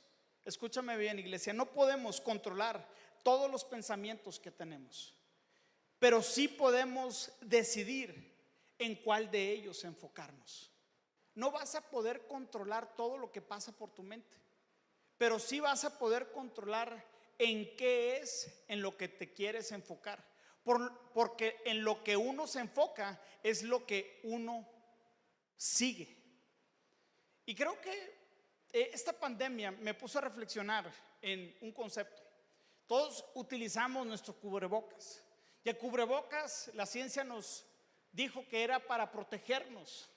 Escúchame 0.45 0.97
bien, 0.99 1.19
iglesia, 1.19 1.53
no 1.55 1.73
podemos 1.73 2.21
controlar 2.21 2.87
todos 3.23 3.51
los 3.51 3.65
pensamientos 3.65 4.39
que 4.39 4.51
tenemos. 4.51 5.15
pero 5.99 6.23
sí 6.23 6.49
podemos 6.49 7.33
decidir 7.41 8.37
en 8.79 8.97
cuál 8.97 9.31
de 9.31 9.53
ellos 9.53 9.85
enfocarnos. 9.85 10.71
No 11.35 11.51
vas 11.51 11.75
a 11.77 11.89
poder 11.89 12.27
controlar 12.27 12.95
todo 12.95 13.17
lo 13.17 13.33
que 13.33 13.41
pasa 13.41 13.73
por 13.73 13.91
tu 13.91 14.03
mente, 14.03 14.37
pero 15.17 15.39
sí 15.39 15.61
vas 15.61 15.85
a 15.85 15.99
poder 15.99 16.31
controlar 16.31 17.07
en 17.39 17.75
qué 17.77 18.19
es 18.19 18.65
en 18.69 18.83
lo 18.83 18.99
que 18.99 19.09
te 19.09 19.33
quieres 19.33 19.73
enfocar. 19.73 20.23
porque 21.15 21.61
en 21.65 21.85
lo 21.85 22.03
que 22.03 22.17
uno 22.17 22.47
se 22.47 22.61
enfoca 22.61 23.21
es 23.43 23.63
lo 23.63 23.87
que 23.87 24.21
uno 24.25 24.67
sigue. 25.57 26.17
Y 27.47 27.55
creo 27.55 27.81
que 27.81 28.24
esta 28.75 29.13
pandemia 29.13 29.71
me 29.71 29.95
puso 29.95 30.19
a 30.19 30.23
reflexionar 30.23 30.93
en 31.23 31.57
un 31.61 31.71
concepto. 31.73 32.23
Todos 32.89 33.25
utilizamos 33.35 34.05
nuestro 34.05 34.35
cubrebocas. 34.35 35.23
Y 35.63 35.69
el 35.69 35.79
cubrebocas, 35.79 36.71
la 36.75 36.85
ciencia 36.85 37.23
nos 37.23 37.65
dijo 38.11 38.47
que 38.49 38.65
era 38.65 38.81
para 38.85 39.11
protegernos 39.11 40.11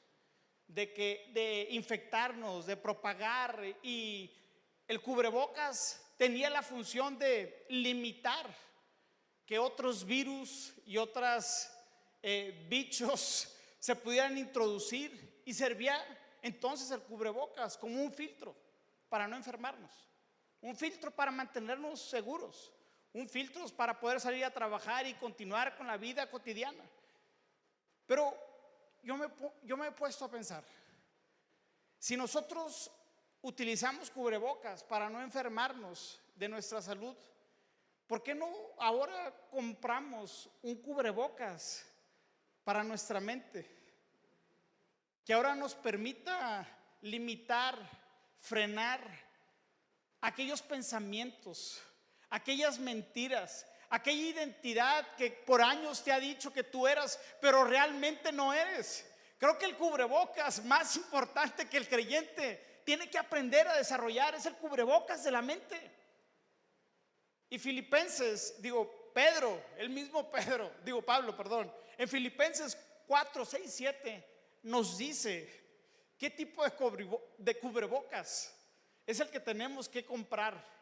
de 0.68 0.92
que 0.92 1.30
de 1.34 1.68
infectarnos, 1.72 2.66
de 2.66 2.76
propagar 2.76 3.64
y 3.84 4.36
el 4.88 5.02
cubrebocas 5.02 6.04
tenía 6.18 6.50
la 6.50 6.64
función 6.64 7.18
de 7.18 7.66
limitar 7.70 8.54
que 9.46 9.60
otros 9.60 10.04
virus 10.04 10.74
y 10.86 10.98
otros 10.98 11.70
eh, 12.24 12.66
bichos 12.68 13.56
se 13.80 13.96
pudieran 13.96 14.38
introducir 14.38 15.42
y 15.46 15.54
servía 15.54 16.04
entonces 16.42 16.92
el 16.92 17.02
cubrebocas 17.02 17.78
como 17.78 18.02
un 18.02 18.12
filtro 18.12 18.56
para 19.10 19.28
no 19.28 19.36
enfermarnos, 19.36 19.92
un 20.62 20.76
filtro 20.76 21.12
para 21.12 21.32
mantenernos 21.32 22.02
seguros, 22.02 22.72
un 23.14 23.28
filtro 23.28 23.68
para 23.70 24.00
poder 24.00 24.20
salir 24.20 24.46
a 24.46 24.54
trabajar 24.54 25.06
y 25.08 25.14
continuar 25.16 25.76
con 25.78 25.88
la 25.88 25.98
vida 25.98 26.30
cotidiana. 26.30 26.84
Pero 28.06 28.34
yo 29.04 29.18
me, 29.18 29.28
yo 29.64 29.78
me 29.78 29.88
he 29.88 29.92
puesto 29.92 30.26
a 30.26 30.32
pensar, 30.32 30.64
si 31.98 32.16
nosotros 32.16 32.92
utilizamos 33.42 34.12
cubrebocas 34.12 34.84
para 34.84 35.10
no 35.10 35.22
enfermarnos 35.22 36.20
de 36.36 36.48
nuestra 36.48 36.82
salud, 36.82 37.16
¿por 38.06 38.22
qué 38.22 38.36
no 38.36 38.50
ahora 38.78 39.34
compramos 39.50 40.50
un 40.62 40.76
cubrebocas 40.82 41.86
para 42.64 42.84
nuestra 42.84 43.20
mente? 43.20 43.77
Que 45.28 45.34
ahora 45.34 45.56
nos 45.56 45.76
permita 45.76 46.66
limitar, 47.02 47.78
frenar 48.38 49.02
aquellos 50.22 50.62
pensamientos, 50.62 51.82
aquellas 52.30 52.80
mentiras, 52.80 53.68
aquella 53.90 54.22
identidad 54.22 55.06
que 55.18 55.30
por 55.32 55.62
años 55.62 56.02
te 56.02 56.14
ha 56.14 56.20
dicho 56.22 56.54
que 56.54 56.64
tú 56.64 56.88
eras, 56.88 57.20
pero 57.42 57.66
realmente 57.66 58.32
no 58.32 58.54
eres. 58.54 59.06
Creo 59.38 59.58
que 59.58 59.66
el 59.66 59.76
cubrebocas 59.76 60.64
más 60.64 60.96
importante 60.96 61.68
que 61.68 61.76
el 61.76 61.90
creyente 61.90 62.84
tiene 62.86 63.10
que 63.10 63.18
aprender 63.18 63.68
a 63.68 63.76
desarrollar 63.76 64.34
es 64.34 64.46
el 64.46 64.56
cubrebocas 64.56 65.26
de 65.26 65.32
la 65.32 65.42
mente. 65.42 65.92
Y 67.50 67.60
Filipenses, 67.60 68.62
digo, 68.62 69.12
Pedro, 69.14 69.62
el 69.76 69.90
mismo 69.90 70.32
Pedro, 70.32 70.72
digo 70.86 71.02
Pablo, 71.02 71.36
perdón, 71.36 71.70
en 71.98 72.08
Filipenses 72.08 72.78
4, 73.08 73.44
6, 73.44 73.74
7 73.76 74.37
nos 74.64 74.98
dice 74.98 75.50
qué 76.18 76.30
tipo 76.30 76.64
de 77.38 77.60
cubrebocas 77.60 78.54
es 79.06 79.20
el 79.20 79.30
que 79.30 79.40
tenemos 79.40 79.88
que 79.88 80.06
comprar 80.06 80.78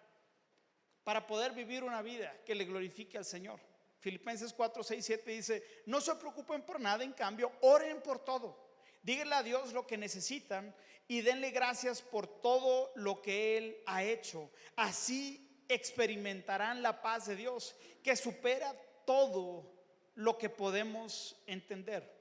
para 1.04 1.26
poder 1.28 1.52
vivir 1.52 1.84
una 1.84 2.02
vida 2.02 2.36
que 2.44 2.56
le 2.56 2.66
glorifique 2.66 3.18
al 3.18 3.26
Señor. 3.26 3.60
Filipenses 4.00 4.54
4, 4.54 4.84
6, 4.84 5.06
7 5.06 5.32
dice, 5.32 5.64
no 5.86 6.02
se 6.02 6.16
preocupen 6.16 6.64
por 6.64 6.80
nada, 6.80 7.04
en 7.04 7.14
cambio, 7.14 7.52
oren 7.62 8.02
por 8.02 8.24
todo. 8.26 8.66
Díganle 9.04 9.36
a 9.36 9.44
Dios 9.44 9.72
lo 9.72 9.86
que 9.86 9.98
necesitan 9.98 10.76
y 11.08 11.22
denle 11.22 11.52
gracias 11.52 12.02
por 12.02 12.28
todo 12.42 12.92
lo 12.96 13.22
que 13.22 13.58
Él 13.58 13.78
ha 13.86 14.04
hecho. 14.04 14.50
Así 14.76 15.64
experimentarán 15.70 16.82
la 16.82 17.02
paz 17.02 17.28
de 17.28 17.36
Dios 17.36 17.76
que 18.04 18.16
supera 18.16 18.76
todo 19.06 19.72
lo 20.16 20.38
que 20.38 20.50
podemos 20.50 21.40
entender. 21.46 22.15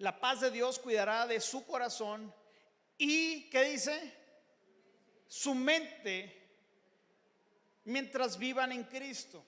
La 0.00 0.18
paz 0.18 0.40
de 0.40 0.50
Dios 0.50 0.78
cuidará 0.78 1.26
de 1.26 1.40
su 1.40 1.66
corazón 1.66 2.34
y, 2.96 3.50
¿qué 3.50 3.64
dice? 3.64 4.14
Su 5.26 5.54
mente 5.54 6.40
mientras 7.84 8.38
vivan 8.38 8.72
en 8.72 8.84
Cristo. 8.84 9.44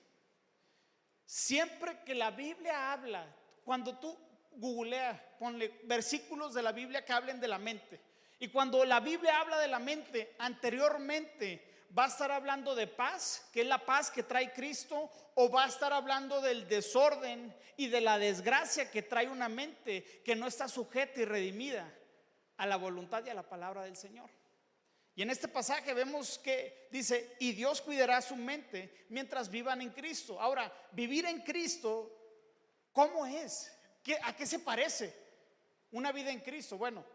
Siempre 1.25 2.03
que 2.05 2.13
la 2.13 2.29
Biblia 2.29 2.91
habla, 2.91 3.25
cuando 3.65 3.97
tú 3.97 4.15
googleas, 4.51 5.19
ponle 5.39 5.79
versículos 5.85 6.53
de 6.53 6.61
la 6.61 6.71
Biblia 6.71 7.03
que 7.03 7.13
hablen 7.13 7.39
de 7.39 7.47
la 7.47 7.57
mente. 7.57 7.99
Y 8.37 8.49
cuando 8.49 8.85
la 8.85 8.99
Biblia 8.99 9.39
habla 9.39 9.57
de 9.57 9.67
la 9.67 9.79
mente, 9.79 10.35
anteriormente 10.37 11.72
va 11.97 12.05
a 12.05 12.07
estar 12.07 12.31
hablando 12.31 12.75
de 12.75 12.87
paz, 12.87 13.47
que 13.51 13.61
es 13.61 13.67
la 13.67 13.85
paz 13.85 14.09
que 14.09 14.23
trae 14.23 14.51
Cristo, 14.53 15.11
o 15.35 15.49
va 15.49 15.65
a 15.65 15.67
estar 15.67 15.93
hablando 15.93 16.41
del 16.41 16.67
desorden 16.67 17.55
y 17.77 17.87
de 17.87 18.01
la 18.01 18.17
desgracia 18.17 18.89
que 18.89 19.03
trae 19.03 19.29
una 19.29 19.49
mente 19.49 20.21
que 20.23 20.35
no 20.35 20.47
está 20.47 20.67
sujeta 20.67 21.21
y 21.21 21.25
redimida 21.25 21.93
a 22.57 22.65
la 22.65 22.77
voluntad 22.77 23.23
y 23.25 23.29
a 23.29 23.33
la 23.33 23.47
palabra 23.47 23.83
del 23.83 23.95
Señor. 23.95 24.29
Y 25.15 25.21
en 25.21 25.29
este 25.29 25.47
pasaje 25.47 25.93
vemos 25.93 26.39
que 26.39 26.87
dice, 26.91 27.35
y 27.39 27.51
Dios 27.51 27.81
cuidará 27.81 28.21
su 28.21 28.35
mente 28.35 29.05
mientras 29.09 29.49
vivan 29.49 29.81
en 29.81 29.91
Cristo. 29.91 30.41
Ahora, 30.41 30.73
vivir 30.91 31.25
en 31.25 31.41
Cristo, 31.41 32.11
¿cómo 32.91 33.25
es? 33.25 33.71
¿A 34.23 34.35
qué 34.35 34.47
se 34.47 34.59
parece 34.59 35.15
una 35.91 36.11
vida 36.11 36.31
en 36.31 36.39
Cristo? 36.39 36.77
Bueno, 36.79 37.05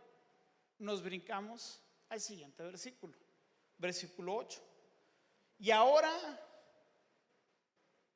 nos 0.79 1.03
brincamos 1.03 1.83
al 2.09 2.21
siguiente 2.21 2.63
versículo, 2.63 3.19
versículo 3.79 4.37
8. 4.37 4.68
Y 5.59 5.71
ahora, 5.71 6.13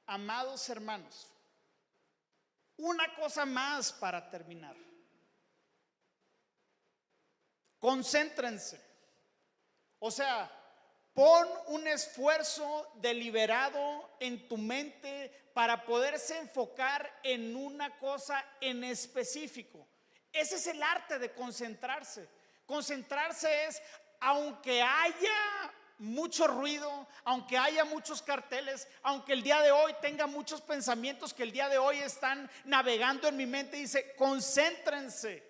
amados 0.07 0.69
hermanos, 0.69 1.29
una 2.77 3.15
cosa 3.15 3.45
más 3.45 3.93
para 3.93 4.31
terminar. 4.31 4.77
Concéntrense 7.79 8.93
o 10.05 10.11
sea, 10.11 10.51
pon 11.15 11.47
un 11.69 11.87
esfuerzo 11.87 12.91
deliberado 12.97 14.17
en 14.19 14.49
tu 14.49 14.57
mente 14.57 15.31
para 15.55 15.85
poderse 15.85 16.37
enfocar 16.39 17.21
en 17.23 17.55
una 17.55 17.97
cosa 18.01 18.45
en 18.61 18.83
específico. 18.83 19.87
Ese 20.33 20.57
es 20.57 20.67
el 20.67 20.83
arte 20.83 21.21
de 21.21 21.33
concentrarse. 21.33 22.29
Concentrarse 22.67 23.67
es, 23.67 23.81
aunque 24.19 24.83
haya 24.83 25.73
mucho 26.03 26.49
ruido, 26.49 27.07
aunque 27.25 27.57
haya 27.57 27.85
muchos 27.85 28.23
carteles, 28.23 28.89
aunque 29.03 29.33
el 29.33 29.43
día 29.43 29.61
de 29.61 29.71
hoy 29.71 29.95
tenga 30.01 30.27
muchos 30.27 30.61
pensamientos 30.61 31.33
que 31.33 31.45
el 31.45 31.53
día 31.53 31.69
de 31.69 31.79
hoy 31.79 31.99
están 31.99 32.51
navegando 32.65 33.29
en 33.29 33.37
mi 33.37 33.47
mente, 33.47 33.77
dice, 33.77 34.15
concéntrense 34.17 35.43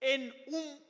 en 0.00 0.34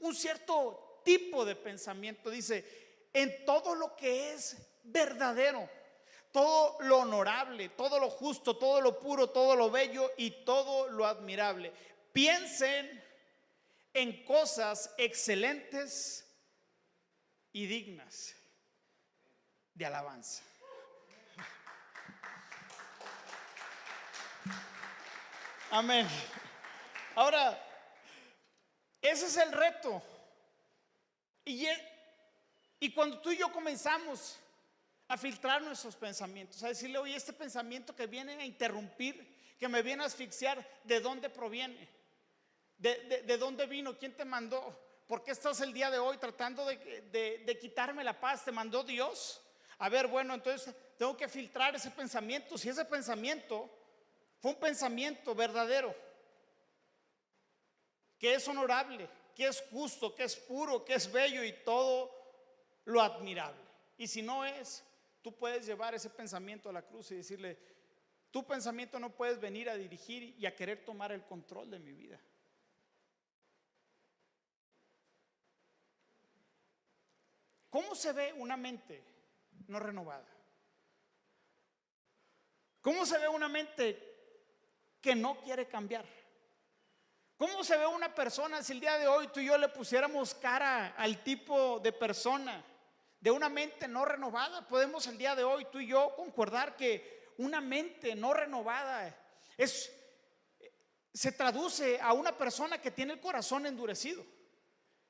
un, 0.01 0.15
cierto 0.15 1.03
tipo 1.05 1.45
de 1.45 1.55
pensamiento. 1.55 2.31
Dice, 2.31 3.09
en 3.13 3.45
todo 3.45 3.75
lo 3.75 3.95
que 3.95 4.33
es 4.33 4.57
verdadero, 4.85 5.69
todo 6.33 6.79
lo 6.81 6.99
honorable, 7.01 7.69
todo 7.71 8.01
lo 8.01 8.09
justo, 8.09 8.57
todo 8.57 8.81
lo 8.81 8.99
puro, 8.99 9.29
todo 9.31 9.55
lo 9.55 9.71
bello 9.71 10.11
y 10.17 10.31
todo 10.45 10.89
lo 10.89 11.07
admirable. 11.07 11.73
Piensen 12.13 13.05
en 13.93 14.25
cosas 14.25 14.95
excelentes 14.97 16.28
y 17.59 17.67
dignas 17.67 18.37
de 19.75 19.85
alabanza. 19.85 20.45
Amén. 25.73 26.07
Ahora, 27.17 27.61
ese 29.03 29.27
es 29.27 29.37
el 29.39 29.51
reto. 29.51 30.01
Y, 31.45 31.67
cuando 32.95 33.21
tú 33.21 33.33
y 33.33 33.39
yo 33.39 33.51
comenzamos 33.51 34.39
a 35.09 35.19
filtrar 35.19 35.61
nuestros 35.61 35.97
pensamientos, 35.97 36.63
a 36.63 36.69
decirle, 36.69 36.99
oye, 36.99 37.17
este 37.17 37.33
pensamiento 37.33 37.93
que 37.97 38.07
viene 38.07 38.35
a 38.35 38.45
interrumpir, 38.45 39.57
que 39.59 39.67
me 39.67 39.83
viene 39.83 40.05
a 40.05 40.07
asfixiar, 40.07 40.65
¿de 40.85 41.01
dónde 41.01 41.29
proviene? 41.29 41.89
¿De, 42.77 43.37
dónde 43.37 43.67
vino? 43.67 43.99
¿Quién 43.99 44.17
te 44.17 44.25
mandó? 44.25 44.79
¿Por 45.09 45.25
qué 45.25 45.31
estás 45.31 45.63
el 45.63 45.73
día 45.73 45.91
de 45.91 45.99
hoy 45.99 46.19
tratando 46.19 46.67
de, 46.67 47.59
quitarme 47.59 48.05
la 48.05 48.21
paz? 48.21 48.45
¿Te 48.45 48.53
mandó 48.53 48.85
Dios? 48.85 49.41
A 49.79 49.89
ver, 49.89 50.07
bueno, 50.07 50.35
entonces 50.35 50.75
tengo 50.99 51.17
que 51.17 51.29
filtrar 51.29 51.75
ese 51.75 51.91
pensamiento. 51.91 52.59
Si 52.59 52.69
ese 52.69 52.85
pensamiento 52.85 53.71
fue 54.39 54.51
un 54.51 54.59
pensamiento 54.59 55.35
verdadero, 55.35 55.95
que 58.19 58.35
es 58.35 58.47
honorable, 58.49 59.09
que 59.35 59.47
es 59.47 59.65
justo, 59.71 60.15
que 60.15 60.25
es 60.25 60.37
puro, 60.37 60.85
que 60.85 60.95
es 60.95 61.11
bello 61.11 61.43
y 61.43 61.53
todo 61.65 62.13
lo 62.85 63.01
admirable. 63.01 63.63
Y 63.97 64.09
si 64.09 64.21
no 64.21 64.45
es, 64.45 64.85
tú 65.23 65.35
puedes 65.35 65.65
llevar 65.65 65.95
ese 65.95 66.11
pensamiento 66.11 66.69
a 66.69 66.73
la 66.73 66.83
cruz 66.83 67.13
y 67.13 67.15
decirle, 67.15 67.59
tu 68.31 68.47
pensamiento 68.47 69.01
no 69.01 69.09
puedes 69.09 69.41
venir 69.41 69.71
a 69.71 69.77
dirigir 69.77 70.35
y 70.39 70.45
a 70.45 70.55
querer 70.55 70.85
tomar 70.85 71.13
el 71.13 71.25
control 71.25 71.71
de 71.71 71.79
mi 71.79 71.93
vida. 71.93 72.21
¿Cómo 77.71 77.95
se 77.95 78.13
ve 78.13 78.33
una 78.33 78.57
mente 78.57 79.03
no 79.67 79.79
renovada? 79.79 80.27
¿Cómo 82.81 83.05
se 83.05 83.19
ve 83.19 83.29
una 83.29 83.49
mente 83.49 84.97
que 85.01 85.15
no 85.15 85.41
quiere 85.41 85.67
cambiar? 85.67 86.05
¿Cómo 87.37 87.63
se 87.63 87.77
ve 87.77 87.87
una 87.87 88.15
persona 88.15 88.63
si 88.63 88.73
el 88.73 88.81
día 88.81 88.99
de 88.99 89.07
hoy 89.07 89.29
tú 89.29 89.41
y 89.41 89.47
yo 89.47 89.59
le 89.59 89.69
pusiéramos 89.69 90.35
cara 90.35 90.95
al 90.97 91.23
tipo 91.23 91.79
de 91.81 91.93
persona 91.93 92.65
de 93.21 93.31
una 93.31 93.49
mente 93.49 93.87
no 93.87 94.05
renovada? 94.05 94.67
Podemos 94.67 95.07
el 95.07 95.19
día 95.19 95.37
de 95.37 95.45
hoy 95.45 95.67
tú 95.71 95.79
y 95.79 95.89
yo 95.89 96.15
concordar 96.17 96.77
que 96.77 97.33
una 97.39 97.61
mente 97.61 98.15
no 98.15 98.35
renovada 98.35 99.15
es 99.57 99.95
se 101.13 101.33
traduce 101.33 102.01
a 102.01 102.13
una 102.13 102.37
persona 102.37 102.81
que 102.81 102.91
tiene 102.91 103.15
el 103.15 103.21
corazón 103.21 103.67
endurecido, 103.67 104.25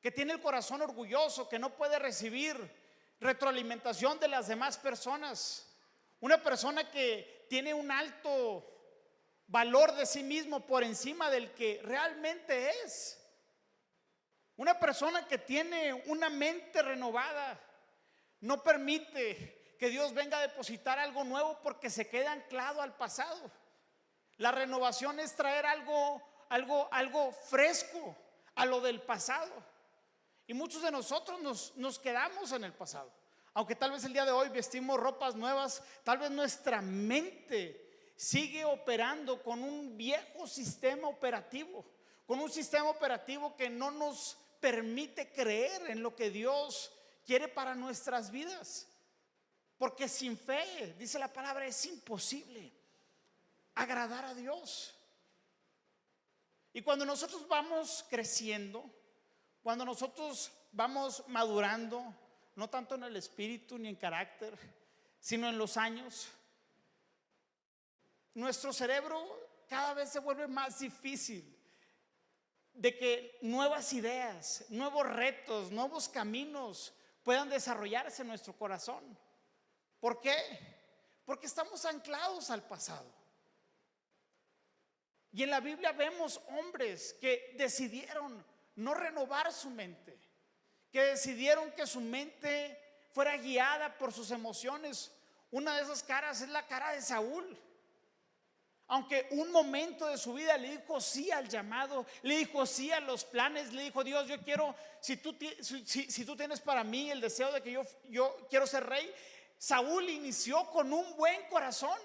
que 0.01 0.11
tiene 0.11 0.33
el 0.33 0.41
corazón 0.41 0.83
orgulloso, 0.83 1.49
que 1.49 1.59
no 1.59 1.71
puede 1.71 1.99
recibir 1.99 2.57
retroalimentación 3.21 4.19
de 4.21 4.29
las 4.29 4.47
demás 4.49 4.79
personas. 4.79 5.67
Una 6.21 6.43
persona 6.43 6.91
que 6.91 7.47
tiene 7.49 7.75
un 7.75 7.91
alto 7.91 8.65
valor 9.47 9.93
de 9.95 10.07
sí 10.07 10.23
mismo 10.23 10.61
por 10.67 10.85
encima 10.85 11.31
del 11.31 11.53
que 11.53 11.81
realmente 11.83 12.71
es. 12.85 13.19
Una 14.57 14.79
persona 14.79 15.27
que 15.27 15.39
tiene 15.39 15.93
una 16.07 16.29
mente 16.29 16.83
renovada 16.83 17.61
no 18.41 18.63
permite 18.63 19.77
que 19.79 19.89
Dios 19.89 20.13
venga 20.13 20.39
a 20.39 20.43
depositar 20.43 20.99
algo 20.99 21.25
nuevo 21.25 21.59
porque 21.63 21.91
se 21.91 22.09
queda 22.09 22.33
anclado 22.33 22.83
al 22.83 22.97
pasado. 22.97 23.51
La 24.37 24.53
renovación 24.53 25.19
es 25.21 25.35
traer 25.35 25.67
algo, 25.67 26.23
algo, 26.49 26.89
algo 26.93 27.33
fresco 27.33 28.17
a 28.55 28.67
lo 28.67 28.81
del 28.81 29.01
pasado. 29.01 29.53
Y 30.49 30.55
muchos 30.55 30.83
de 30.83 30.91
nosotros 30.91 31.41
nos, 31.43 31.77
nos 31.77 31.99
quedamos 31.99 32.51
en 32.53 32.65
el 32.65 32.73
pasado. 32.73 33.13
Aunque 33.53 33.77
tal 33.77 33.93
vez 33.93 34.03
el 34.05 34.15
día 34.15 34.25
de 34.25 34.33
hoy 34.33 34.49
vestimos 34.49 34.99
ropas 34.99 35.37
nuevas, 35.37 35.83
tal 36.05 36.17
vez 36.17 36.31
nuestra 36.31 36.81
mente 36.81 38.13
sigue 38.17 38.65
operando 38.65 39.43
con 39.43 39.63
un 39.63 39.97
viejo 39.99 40.47
sistema 40.47 41.07
operativo, 41.07 41.85
con 42.27 42.41
un 42.41 42.51
sistema 42.51 42.89
operativo 42.89 43.55
que 43.57 43.69
no 43.69 43.91
nos 43.91 44.39
permite 44.59 45.31
creer 45.33 45.91
en 45.91 46.03
lo 46.03 46.17
que 46.17 46.31
Dios 46.31 46.93
quiere 47.27 47.49
para 47.49 47.75
nuestras 47.75 48.31
vidas. 48.31 48.89
Porque 49.77 50.09
sin 50.09 50.39
fe, 50.39 50.95
dice 50.99 51.19
la 51.19 51.31
palabra, 51.31 51.67
es 51.67 51.85
imposible 51.85 52.73
agradar 53.75 54.25
a 54.25 54.35
Dios. 54.35 54.95
Y 56.73 56.81
cuando 56.81 57.05
nosotros 57.05 57.47
vamos 57.47 58.05
creciendo, 58.09 58.98
cuando 59.69 59.85
nosotros 59.85 60.51
vamos 60.73 61.23
madurando, 61.27 62.03
no 62.57 62.71
tanto 62.71 62.95
en 62.95 63.03
el 63.03 63.17
espíritu 63.17 63.77
ni 63.77 63.91
en 63.91 63.97
carácter, 63.97 64.59
sino 65.21 65.47
en 65.47 65.59
los 65.59 65.77
años, 65.77 66.27
nuestro 68.33 68.73
cerebro 68.73 69.23
cada 69.69 69.93
vez 69.93 70.09
se 70.09 70.21
vuelve 70.21 70.47
más 70.47 70.79
difícil 70.79 71.55
de 72.73 72.97
que 72.97 73.39
nuevas 73.43 73.93
ideas, 73.93 74.65
nuevos 74.71 75.07
retos, 75.07 75.71
nuevos 75.71 76.09
caminos 76.09 76.95
puedan 77.23 77.51
desarrollarse 77.51 78.23
en 78.23 78.29
nuestro 78.29 78.57
corazón. 78.57 79.19
¿Por 80.01 80.19
qué? 80.19 80.35
Porque 81.27 81.45
estamos 81.45 81.85
anclados 81.85 82.49
al 82.49 82.63
pasado. 82.63 83.13
Y 85.31 85.43
en 85.43 85.51
la 85.51 85.61
Biblia 85.61 85.93
vemos 85.93 86.41
hombres 86.59 87.15
que 87.21 87.55
decidieron 87.59 88.43
no 88.79 88.95
renovar 88.95 89.53
su 89.53 89.71
mente, 89.71 90.17
que 90.93 91.03
decidieron 91.03 91.73
que 91.73 91.87
su 91.87 92.01
mente 92.01 92.79
fuera 93.13 93.37
guiada 93.37 93.99
por 93.99 94.13
sus 94.13 94.31
emociones. 94.31 95.11
Una 95.51 95.77
de 95.77 95.83
esas 95.83 96.03
caras 96.03 96.41
es 96.41 96.49
la 96.49 96.67
cara 96.67 96.93
de 96.93 97.03
Saúl. 97.03 97.59
Aunque 98.87 99.27
un 99.33 99.51
momento 99.51 100.07
de 100.07 100.17
su 100.17 100.33
vida 100.33 100.57
le 100.57 100.79
dijo 100.79 101.01
sí 101.01 101.31
al 101.31 101.49
llamado, 101.49 102.07
le 102.23 102.39
dijo 102.39 102.65
sí 102.65 102.91
a 102.93 103.01
los 103.01 103.25
planes, 103.25 103.73
le 103.73 103.83
dijo 103.83 104.03
Dios, 104.05 104.29
yo 104.29 104.41
quiero, 104.43 104.75
si 105.01 105.17
tú, 105.17 105.35
tienes 106.37 106.61
para 106.61 106.85
mí 106.85 107.11
el 107.11 107.21
deseo 107.21 107.53
de 107.53 107.61
que 107.61 107.73
yo, 107.73 107.83
yo 108.09 108.47
quiero 108.49 108.67
ser 108.67 108.87
rey, 108.87 109.13
Saúl 109.59 110.09
inició 110.09 110.71
con 110.71 110.93
un 110.93 111.17
buen 111.17 111.43
corazón, 111.49 111.99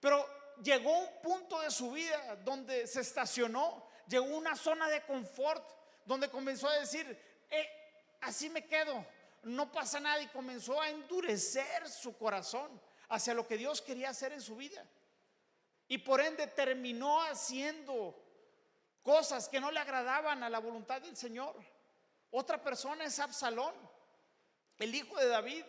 pero 0.00 0.26
llegó 0.62 0.98
un 0.98 1.20
punto 1.22 1.60
de 1.60 1.70
su 1.70 1.92
vida 1.92 2.36
donde 2.44 2.86
se 2.86 3.02
estacionó, 3.02 3.89
llegó 4.10 4.34
a 4.34 4.38
una 4.38 4.56
zona 4.56 4.88
de 4.88 5.02
confort, 5.02 5.64
donde 6.04 6.28
comenzó 6.28 6.68
a 6.68 6.80
decir, 6.80 7.06
eh, 7.48 7.68
así 8.20 8.50
me 8.50 8.66
quedo, 8.66 9.06
no 9.44 9.70
pasa 9.70 10.00
nada 10.00 10.20
y 10.20 10.26
comenzó 10.26 10.80
a 10.80 10.90
endurecer 10.90 11.88
su 11.88 12.16
corazón 12.18 12.68
hacia 13.08 13.32
lo 13.32 13.46
que 13.46 13.56
Dios 13.56 13.80
quería 13.80 14.10
hacer 14.10 14.32
en 14.32 14.42
su 14.42 14.56
vida. 14.56 14.84
Y 15.88 15.98
por 15.98 16.20
ende 16.20 16.46
terminó 16.48 17.22
haciendo 17.22 18.14
cosas 19.02 19.48
que 19.48 19.60
no 19.60 19.70
le 19.70 19.80
agradaban 19.80 20.42
a 20.42 20.50
la 20.50 20.58
voluntad 20.58 21.00
del 21.00 21.16
Señor. 21.16 21.56
Otra 22.30 22.62
persona 22.62 23.04
es 23.04 23.18
Absalón, 23.18 23.74
el 24.78 24.94
hijo 24.94 25.16
de 25.16 25.26
David, 25.28 25.64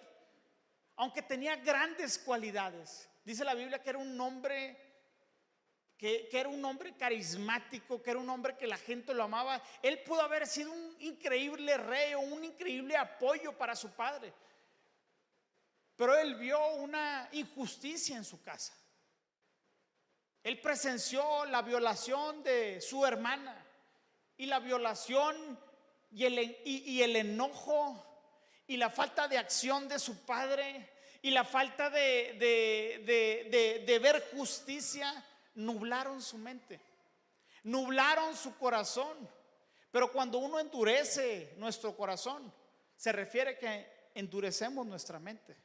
aunque 0.98 1.22
tenía 1.22 1.56
grandes 1.56 2.20
cualidades. 2.20 3.10
Dice 3.24 3.44
la 3.44 3.56
Biblia 3.56 3.82
que 3.82 3.90
era 3.90 4.00
un 4.00 4.20
hombre 4.20 4.91
que, 6.02 6.28
era 6.34 6.50
un 6.50 6.66
hombre 6.66 6.96
carismático, 6.98 8.02
que 8.02 8.10
era 8.10 8.20
un 8.20 8.28
hombre 8.28 8.58
que 8.58 8.66
la 8.66 8.78
gente 8.78 9.14
lo 9.14 9.22
amaba. 9.22 9.62
Él 9.84 10.00
pudo 10.00 10.22
haber 10.22 10.48
sido 10.48 10.72
un 10.72 10.96
increíble 11.00 11.78
rey 11.78 12.16
o 12.16 12.22
un 12.22 12.44
increíble 12.44 12.98
apoyo 12.98 13.56
para 13.56 13.76
su 13.76 13.92
padre. 13.92 14.34
Pero 15.96 16.18
él 16.18 16.34
vio 16.38 16.74
una 16.74 17.30
injusticia 17.34 18.18
en 18.18 18.26
su 18.26 18.42
casa. 18.42 18.74
Él 20.42 20.60
presenció 20.60 21.46
la 21.46 21.62
violación 21.62 22.42
de 22.42 22.82
su 22.82 23.06
hermana 23.06 23.64
y 24.38 24.48
la 24.48 24.58
violación 24.58 25.60
y 26.10 26.26
el, 26.26 27.16
enojo 27.16 28.04
y 28.66 28.76
la 28.76 28.90
falta 28.90 29.28
de 29.28 29.38
acción 29.38 29.88
de 29.88 30.00
su 30.00 30.26
padre 30.26 30.90
y 31.22 31.30
la 31.30 31.44
falta 31.44 31.92
de 31.92 32.40
ver 34.02 34.32
justicia 34.34 35.24
nublaron 35.56 36.22
su 36.22 36.38
mente, 36.38 36.80
nublaron 37.64 38.36
su 38.36 38.58
corazón. 38.58 39.30
Pero 39.92 40.12
cuando 40.12 40.38
uno 40.38 40.60
endurece 40.60 41.54
nuestro 41.58 41.96
corazón, 41.96 42.52
se 42.96 43.12
refiere 43.12 43.58
que 43.58 44.12
endurecemos 44.16 44.86
nuestra 44.86 45.20
mente. 45.20 45.58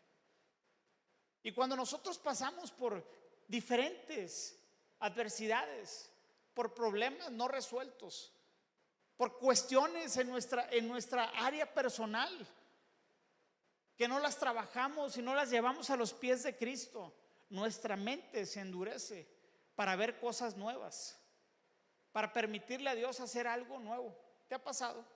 Y 1.43 1.53
cuando 1.53 1.77
nosotros 1.77 2.19
pasamos 2.19 2.73
por 2.73 3.05
diferentes 3.47 4.59
adversidades, 4.99 6.11
por 6.55 6.75
problemas 6.75 7.31
no 7.31 7.47
resueltos, 7.47 8.33
por 9.17 9.39
cuestiones 9.39 10.17
en 10.17 10.29
nuestra, 10.29 10.69
en 10.71 10.89
nuestra 10.89 11.25
área 11.37 11.73
personal, 11.73 12.35
que 13.97 14.09
no 14.09 14.19
las 14.19 14.39
trabajamos 14.39 15.17
y 15.17 15.23
no 15.23 15.35
las 15.35 15.51
llevamos 15.51 15.89
a 15.91 15.97
los 15.97 16.13
pies 16.13 16.43
de 16.43 16.57
Cristo, 16.57 17.15
nuestra 17.49 17.97
mente 17.97 18.45
se 18.45 18.61
endurece 18.61 19.36
para 19.77 19.95
ver 19.95 20.19
cosas 20.19 20.57
nuevas, 20.57 21.17
para 22.11 22.33
permitirle 22.33 22.91
a 22.91 22.97
Dios 22.97 23.21
hacer 23.21 23.47
algo 23.47 23.79
nuevo. 23.79 24.19
¿Te 24.49 24.57
ha 24.57 24.63
pasado? 24.63 25.07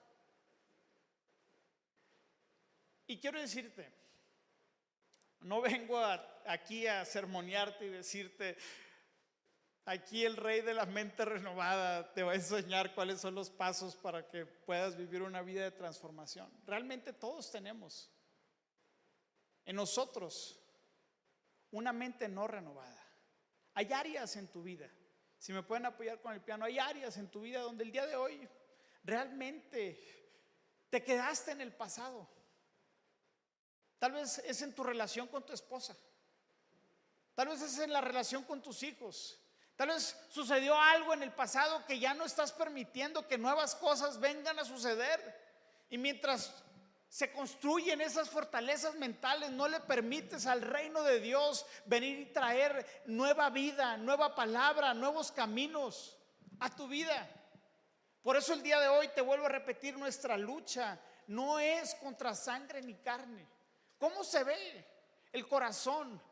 Y 3.09 3.19
quiero 3.19 3.41
decirte, 3.41 3.93
no 5.41 5.61
vengo 5.61 5.99
aquí 6.47 6.87
a 6.87 7.05
sermonearte 7.05 7.87
y 7.87 7.89
decirte, 7.89 8.57
Aquí 9.87 10.25
el 10.25 10.37
rey 10.37 10.61
de 10.61 10.75
la 10.75 10.87
mente 10.87 11.25
renovada 11.25 12.13
te 12.13 12.23
va 12.23 12.33
a 12.33 12.37
enseñar 12.37 12.95
cuáles 12.95 13.21
son 13.21 13.35
los 13.35 13.51
pasos 13.51 13.97
para 13.97 14.29
que 14.29 14.47
puedas 14.47 14.97
vivir 14.97 15.23
una 15.23 15.43
vida 15.43 15.65
de 15.65 15.71
transformación. 15.71 16.49
Realmente 16.65 17.13
todos 17.13 17.51
tenemos 17.51 18.09
en 19.65 19.75
nosotros 19.77 20.61
una 21.73 21.93
mente 21.93 22.29
no 22.29 22.47
renovada. 22.47 23.00
Hay 23.81 23.91
áreas 23.95 24.37
en 24.37 24.47
tu 24.49 24.63
vida, 24.63 24.91
si 25.39 25.55
me 25.55 25.63
pueden 25.63 25.87
apoyar 25.87 26.21
con 26.21 26.35
el 26.35 26.43
piano, 26.43 26.67
hay 26.67 26.79
áreas 26.79 27.17
en 27.17 27.31
tu 27.31 27.41
vida 27.41 27.61
donde 27.61 27.83
el 27.83 27.91
día 27.91 28.05
de 28.05 28.15
hoy 28.15 28.47
realmente 29.05 29.99
te 30.91 31.03
quedaste 31.03 31.53
en 31.53 31.63
el 31.63 31.73
pasado. 31.73 32.29
Tal 33.99 34.13
vez 34.13 34.37
es 34.41 34.61
en 34.61 34.75
tu 34.75 34.85
relación 34.85 35.29
con 35.29 35.47
tu 35.47 35.55
esposa. 35.55 35.97
Tal 37.35 37.49
vez 37.49 37.63
es 37.63 37.79
en 37.79 37.91
la 37.91 38.03
relación 38.03 38.45
con 38.45 38.61
tus 38.61 38.83
hijos. 38.83 39.41
Tal 39.77 39.89
vez 39.89 40.15
sucedió 40.29 40.79
algo 40.79 41.15
en 41.15 41.23
el 41.23 41.33
pasado 41.33 41.87
que 41.87 41.99
ya 41.99 42.13
no 42.13 42.27
estás 42.27 42.53
permitiendo 42.53 43.27
que 43.27 43.39
nuevas 43.39 43.75
cosas 43.75 44.21
vengan 44.21 44.59
a 44.59 44.65
suceder. 44.67 45.41
Y 45.89 45.97
mientras 45.97 46.53
se 47.11 47.33
construyen 47.33 48.01
esas 48.01 48.31
fortalezas 48.31 48.95
mentales, 48.95 49.51
no 49.51 49.67
le 49.67 49.81
permites 49.81 50.47
al 50.47 50.63
reino 50.63 51.03
de 51.03 51.19
Dios 51.19 51.67
venir 51.85 52.21
y 52.21 52.27
traer 52.27 53.03
nueva 53.07 53.51
vida, 53.51 53.97
nueva 53.97 54.37
palabra, 54.37 54.95
nuevos 54.95 55.33
caminos 55.33 56.17
a 56.61 56.71
tu 56.71 56.87
vida. 56.87 57.29
Por 58.23 58.37
eso 58.37 58.53
el 58.53 58.63
día 58.63 58.79
de 58.79 58.87
hoy 58.87 59.09
te 59.09 59.23
vuelvo 59.23 59.47
a 59.47 59.49
repetir, 59.49 59.99
nuestra 59.99 60.39
lucha 60.39 61.01
no 61.27 61.59
es 61.59 61.97
contra 61.97 62.33
sangre 62.33 62.81
ni 62.81 62.95
carne. 62.95 63.45
¿Cómo 63.99 64.23
se 64.23 64.45
ve 64.45 64.87
el 65.33 65.49
corazón 65.49 66.23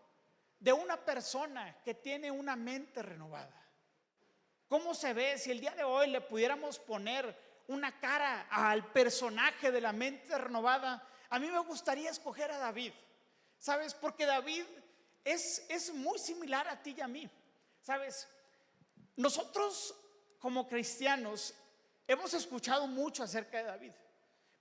de 0.61 0.73
una 0.73 0.97
persona 0.97 1.83
que 1.83 1.95
tiene 1.95 2.31
una 2.31 2.55
mente 2.55 3.03
renovada? 3.03 3.69
¿Cómo 4.69 4.95
se 4.95 5.13
ve 5.13 5.39
si 5.39 5.51
el 5.51 5.61
día 5.61 5.73
de 5.73 5.83
hoy 5.83 6.07
le 6.09 6.21
pudiéramos 6.21 6.79
poner 6.79 7.48
una 7.69 7.99
cara 8.01 8.49
al 8.51 8.85
personaje 8.93 9.71
de 9.71 9.81
la 9.81 9.93
mente 9.93 10.37
renovada, 10.37 11.07
a 11.31 11.39
mí 11.39 11.49
me 11.49 11.59
gustaría 11.61 12.11
escoger 12.11 12.51
a 12.51 12.59
David. 12.59 12.93
¿Sabes? 13.59 13.95
Porque 13.95 14.25
David 14.25 14.65
es, 15.25 15.65
es 15.69 15.93
muy 15.93 16.19
similar 16.19 16.67
a 16.69 16.83
ti 16.83 16.95
y 16.97 17.01
a 17.01 17.09
mí. 17.09 17.29
¿Sabes? 17.81 18.29
Nosotros 19.17 19.95
como 20.39 20.69
cristianos 20.69 21.55
hemos 22.07 22.33
escuchado 22.35 22.87
mucho 22.87 23.23
acerca 23.23 23.59
de 23.59 23.65
David. 23.65 23.93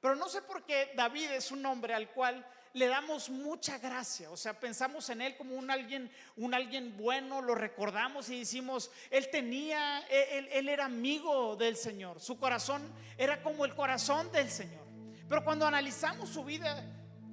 Pero 0.02 0.16
no 0.16 0.28
sé 0.30 0.42
por 0.42 0.64
qué 0.64 0.92
David 0.96 1.32
es 1.32 1.52
un 1.52 1.66
hombre 1.66 1.94
al 1.94 2.12
cual 2.12 2.46
le 2.78 2.88
damos 2.88 3.30
mucha 3.30 3.78
gracia, 3.80 4.30
o 4.30 4.38
sea, 4.38 4.60
pensamos 4.60 5.10
en 5.10 5.22
él 5.22 5.36
como 5.36 5.56
un 5.56 5.72
alguien, 5.72 6.12
un 6.36 6.54
alguien 6.54 6.96
bueno, 6.98 7.42
lo 7.42 7.56
recordamos 7.56 8.30
y 8.30 8.40
decimos, 8.40 8.92
él 9.10 9.30
tenía, 9.32 10.00
él, 10.08 10.48
él 10.52 10.70
era 10.70 10.86
amigo 10.86 11.56
del 11.56 11.76
Señor, 11.76 12.20
su 12.20 12.38
corazón 12.38 12.82
era 13.18 13.42
como 13.42 13.66
el 13.66 13.74
corazón 13.74 14.32
del 14.32 14.50
Señor. 14.50 14.86
Pero 15.28 15.44
cuando 15.44 15.66
analizamos 15.66 16.30
su 16.30 16.44
vida, 16.44 16.84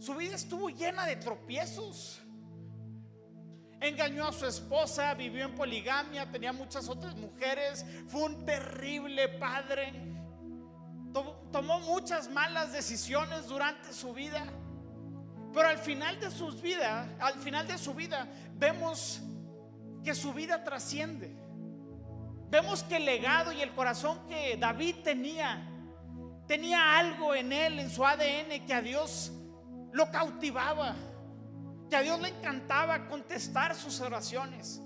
su 0.00 0.14
vida 0.14 0.34
estuvo 0.34 0.68
llena 0.68 1.06
de 1.06 1.16
tropiezos. 1.16 2.20
Engañó 3.80 4.28
a 4.28 4.32
su 4.32 4.46
esposa, 4.46 5.12
vivió 5.14 5.44
en 5.44 5.54
poligamia, 5.54 6.30
tenía 6.30 6.52
muchas 6.52 6.88
otras 6.88 7.14
mujeres, 7.16 7.84
fue 8.08 8.22
un 8.22 8.46
terrible 8.46 9.28
padre, 9.28 9.92
tomó 11.52 11.80
muchas 11.80 12.30
malas 12.30 12.72
decisiones 12.72 13.46
durante 13.46 13.92
su 13.92 14.14
vida. 14.14 14.46
Pero 15.54 15.68
al 15.68 15.78
final 15.78 16.18
de 16.18 16.30
sus 16.32 16.60
vidas, 16.60 17.08
al 17.20 17.34
final 17.34 17.66
de 17.68 17.78
su 17.78 17.94
vida, 17.94 18.26
vemos 18.56 19.22
que 20.02 20.14
su 20.14 20.32
vida 20.32 20.64
trasciende. 20.64 21.32
Vemos 22.50 22.82
que 22.82 22.96
el 22.96 23.04
legado 23.04 23.52
y 23.52 23.62
el 23.62 23.72
corazón 23.72 24.26
que 24.28 24.56
David 24.56 24.96
tenía, 25.04 25.70
tenía 26.48 26.98
algo 26.98 27.34
en 27.36 27.52
él, 27.52 27.78
en 27.78 27.88
su 27.88 28.04
ADN, 28.04 28.66
que 28.66 28.74
a 28.74 28.82
Dios 28.82 29.32
lo 29.92 30.10
cautivaba, 30.10 30.96
que 31.88 31.96
a 31.96 32.02
Dios 32.02 32.20
le 32.20 32.28
encantaba 32.28 33.06
contestar 33.06 33.76
sus 33.76 34.00
oraciones. 34.00 34.82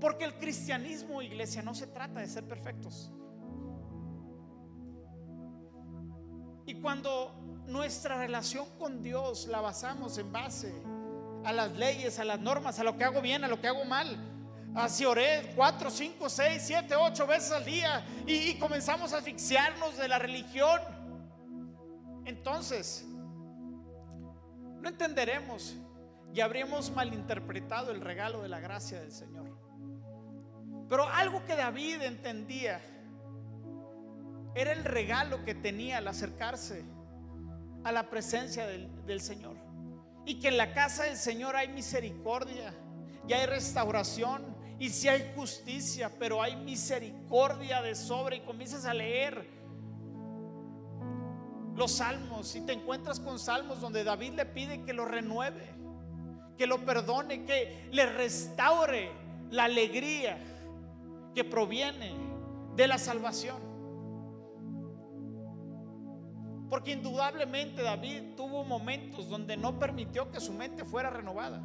Porque 0.00 0.24
el 0.24 0.34
cristianismo, 0.34 1.22
iglesia, 1.22 1.62
no 1.62 1.74
se 1.74 1.86
trata 1.86 2.20
de 2.20 2.26
ser 2.26 2.46
perfectos. 2.46 3.12
Y 6.66 6.74
cuando 6.74 7.43
nuestra 7.66 8.18
relación 8.18 8.66
con 8.78 9.02
Dios 9.02 9.46
la 9.46 9.60
basamos 9.60 10.18
en 10.18 10.32
base 10.32 10.74
a 11.44 11.52
las 11.52 11.72
leyes, 11.72 12.18
a 12.18 12.24
las 12.24 12.40
normas, 12.40 12.78
a 12.78 12.84
lo 12.84 12.96
que 12.96 13.04
hago 13.04 13.20
bien, 13.20 13.44
a 13.44 13.48
lo 13.48 13.60
que 13.60 13.68
hago 13.68 13.84
mal. 13.84 14.16
Así 14.74 15.04
oré 15.04 15.52
cuatro, 15.54 15.90
cinco, 15.90 16.28
seis, 16.28 16.62
siete, 16.66 16.96
ocho 16.96 17.26
veces 17.26 17.52
al 17.52 17.64
día 17.64 18.04
y, 18.26 18.54
comenzamos 18.54 19.12
a 19.12 19.18
asfixiarnos 19.18 19.96
de 19.96 20.08
la 20.08 20.18
religión. 20.18 20.80
Entonces, 22.24 23.04
no 24.80 24.88
entenderemos 24.88 25.76
y 26.32 26.40
habríamos 26.40 26.90
malinterpretado 26.90 27.92
el 27.92 28.00
regalo 28.00 28.42
de 28.42 28.48
la 28.48 28.58
gracia 28.58 29.00
del 29.00 29.12
Señor. 29.12 29.56
Pero 30.88 31.08
algo 31.08 31.44
que 31.44 31.54
David 31.54 32.02
entendía 32.02 32.80
era 34.56 34.72
el 34.72 34.84
regalo 34.84 35.44
que 35.44 35.54
tenía 35.54 35.98
al 35.98 36.08
acercarse 36.08 36.84
a 37.84 37.92
la 37.92 38.08
presencia 38.08 38.66
del, 38.66 39.20
Señor. 39.20 39.56
Y 40.26 40.40
que 40.40 40.48
en 40.48 40.56
la 40.56 40.72
casa 40.72 41.04
del 41.04 41.16
Señor 41.16 41.54
hay 41.54 41.68
misericordia 41.68 42.74
y 43.28 43.32
hay 43.32 43.46
restauración. 43.46 44.42
Y 44.78 44.90
si 44.90 45.08
hay 45.08 45.32
justicia, 45.36 46.10
pero 46.18 46.42
hay 46.42 46.56
misericordia 46.56 47.82
de 47.82 47.94
sobre. 47.94 48.36
Y 48.36 48.40
comienzas 48.40 48.86
a 48.86 48.94
leer 48.94 49.46
los 51.76 51.92
salmos 51.92 52.54
y 52.56 52.60
te 52.62 52.72
encuentras 52.72 53.20
con 53.20 53.38
salmos 53.38 53.80
donde 53.80 54.04
David 54.04 54.32
le 54.34 54.46
pide 54.46 54.82
que 54.82 54.92
lo 54.92 55.04
renueve, 55.04 55.74
que 56.56 56.66
lo 56.66 56.84
perdone, 56.84 57.44
que 57.44 57.88
le 57.92 58.06
restaure 58.06 59.10
la 59.50 59.64
alegría 59.64 60.38
que 61.34 61.44
proviene 61.44 62.14
de 62.76 62.86
la 62.86 62.98
salvación. 62.98 63.73
Porque 66.70 66.92
indudablemente 66.92 67.82
David 67.82 68.34
tuvo 68.36 68.64
momentos 68.64 69.28
donde 69.28 69.56
no 69.56 69.78
permitió 69.78 70.30
que 70.30 70.40
su 70.40 70.52
mente 70.52 70.84
fuera 70.84 71.10
renovada. 71.10 71.62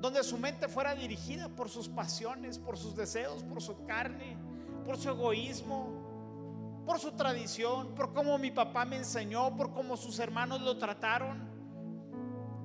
Donde 0.00 0.22
su 0.22 0.36
mente 0.38 0.68
fuera 0.68 0.94
dirigida 0.94 1.48
por 1.48 1.68
sus 1.68 1.88
pasiones, 1.88 2.58
por 2.58 2.76
sus 2.76 2.94
deseos, 2.96 3.42
por 3.44 3.62
su 3.62 3.84
carne, 3.84 4.36
por 4.84 4.98
su 4.98 5.08
egoísmo, 5.08 6.82
por 6.84 6.98
su 6.98 7.12
tradición, 7.12 7.94
por 7.94 8.12
cómo 8.12 8.36
mi 8.38 8.50
papá 8.50 8.84
me 8.84 8.96
enseñó, 8.96 9.56
por 9.56 9.72
cómo 9.72 9.96
sus 9.96 10.18
hermanos 10.18 10.60
lo 10.60 10.76
trataron. 10.76 11.48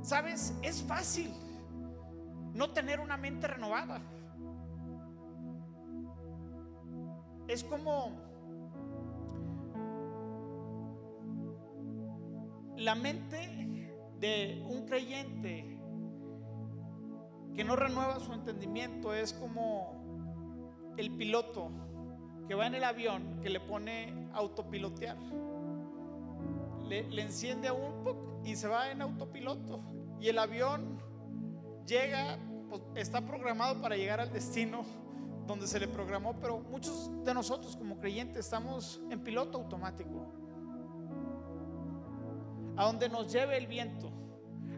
¿Sabes? 0.01 0.53
Es 0.61 0.81
fácil 0.83 1.31
no 2.53 2.71
tener 2.71 2.99
una 2.99 3.17
mente 3.17 3.47
renovada. 3.47 4.01
Es 7.47 7.63
como 7.63 8.28
la 12.79 12.95
mente 12.95 13.89
de 14.19 14.63
un 14.67 14.85
creyente 14.85 15.77
que 17.53 17.63
no 17.65 17.75
renueva 17.75 18.19
su 18.21 18.31
entendimiento 18.31 19.13
es 19.13 19.33
como 19.33 20.93
el 20.97 21.11
piloto 21.11 21.71
que 22.47 22.55
va 22.55 22.67
en 22.67 22.75
el 22.75 22.83
avión 22.85 23.41
que 23.41 23.49
le 23.49 23.59
pone 23.59 24.29
autopilotear. 24.33 25.17
Le, 26.87 27.21
enciende 27.21 27.67
a 27.67 27.73
un 27.73 28.03
poco 28.03 28.41
y 28.43 28.55
se 28.55 28.67
va 28.67 28.89
en 28.91 29.01
autopiloto. 29.01 29.81
Y 30.19 30.29
el 30.29 30.39
avión 30.39 30.99
llega, 31.85 32.39
pues, 32.69 32.81
está 32.95 33.21
programado 33.21 33.81
para 33.81 33.95
llegar 33.97 34.19
al 34.19 34.31
destino 34.31 34.83
donde 35.45 35.67
se 35.67 35.79
le 35.79 35.87
programó, 35.87 36.39
pero 36.39 36.59
muchos 36.59 37.11
de 37.25 37.33
nosotros 37.33 37.75
como 37.75 37.99
creyentes 37.99 38.45
estamos 38.45 39.01
en 39.09 39.19
piloto 39.19 39.57
automático 39.57 40.38
a 42.79 42.85
donde 42.85 43.09
nos 43.09 43.29
lleve 43.29 43.57
el 43.57 43.67
viento, 43.67 44.09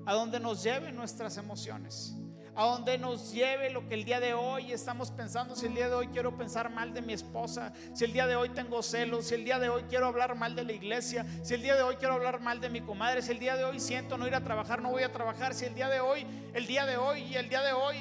a 0.08 0.16
donde 0.16 0.40
nos 0.40 0.64
lleve 0.64 0.92
nuestras 0.92 1.38
emociones, 1.38 2.18
a 2.56 2.66
donde 2.66 2.98
nos 2.98 3.32
lleve 3.32 3.70
lo 3.70 3.88
que 3.88 3.94
el 3.94 4.06
día 4.06 4.20
de 4.20 4.34
hoy 4.34 4.72
estamos 4.72 5.12
pensando, 5.12 5.56
si 5.56 5.68
el 5.68 5.76
día 5.76 5.88
de 5.88 5.94
hoy 5.94 6.08
quiero 6.08 6.36
pensar 6.36 6.72
mal 6.72 6.96
de 6.96 7.04
mi 7.04 7.14
esposa, 7.14 7.72
si 7.94 8.04
el 8.06 8.12
día 8.12 8.26
de 8.26 8.36
hoy 8.36 8.50
tengo 8.50 8.82
celos, 8.82 9.28
si 9.28 9.36
el 9.36 9.46
día 9.46 9.60
de 9.60 9.70
hoy 9.70 9.84
quiero 9.84 10.08
hablar 10.08 10.36
mal 10.36 10.56
de 10.56 10.64
la 10.64 10.72
iglesia, 10.74 11.28
si 11.44 11.54
el 11.54 11.62
día 11.62 11.76
de 11.76 11.84
hoy 11.84 11.96
quiero 11.98 12.16
hablar 12.16 12.42
mal 12.42 12.60
de 12.60 12.72
mi 12.72 12.82
comadre, 12.82 13.22
si 13.22 13.34
el 13.34 13.40
día 13.40 13.56
de 13.56 13.66
hoy 13.66 13.80
siento 13.80 14.18
no 14.18 14.26
ir 14.26 14.34
a 14.34 14.44
trabajar, 14.44 14.82
no 14.82 14.90
voy 14.90 15.04
a 15.04 15.12
trabajar, 15.12 15.54
si 15.54 15.66
el 15.66 15.76
día 15.76 15.88
de 15.88 16.00
hoy, 16.00 16.26
el 16.56 16.66
día 16.66 16.88
de 16.88 16.98
hoy 16.98 17.22
y 17.22 17.36
el 17.36 17.50
día 17.50 17.62
de 17.62 17.74
hoy, 17.74 17.98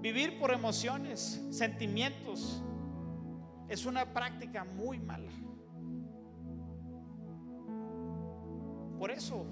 vivir 0.00 0.40
por 0.40 0.52
emociones, 0.52 1.40
sentimientos, 1.52 2.64
es 3.68 3.86
una 3.86 4.12
práctica 4.12 4.64
muy 4.64 4.98
mala. 4.98 5.30
Por 8.98 9.10
eso 9.10 9.44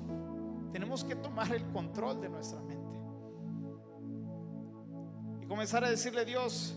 tenemos 0.73 1.05
que 1.05 1.17
tomar 1.17 1.53
el 1.55 1.65
control 1.67 2.21
de 2.21 2.29
nuestra 2.29 2.61
mente. 2.61 2.99
Y 5.41 5.47
comenzar 5.47 5.85
a 5.85 5.91
decirle, 5.91 6.25
Dios, 6.25 6.77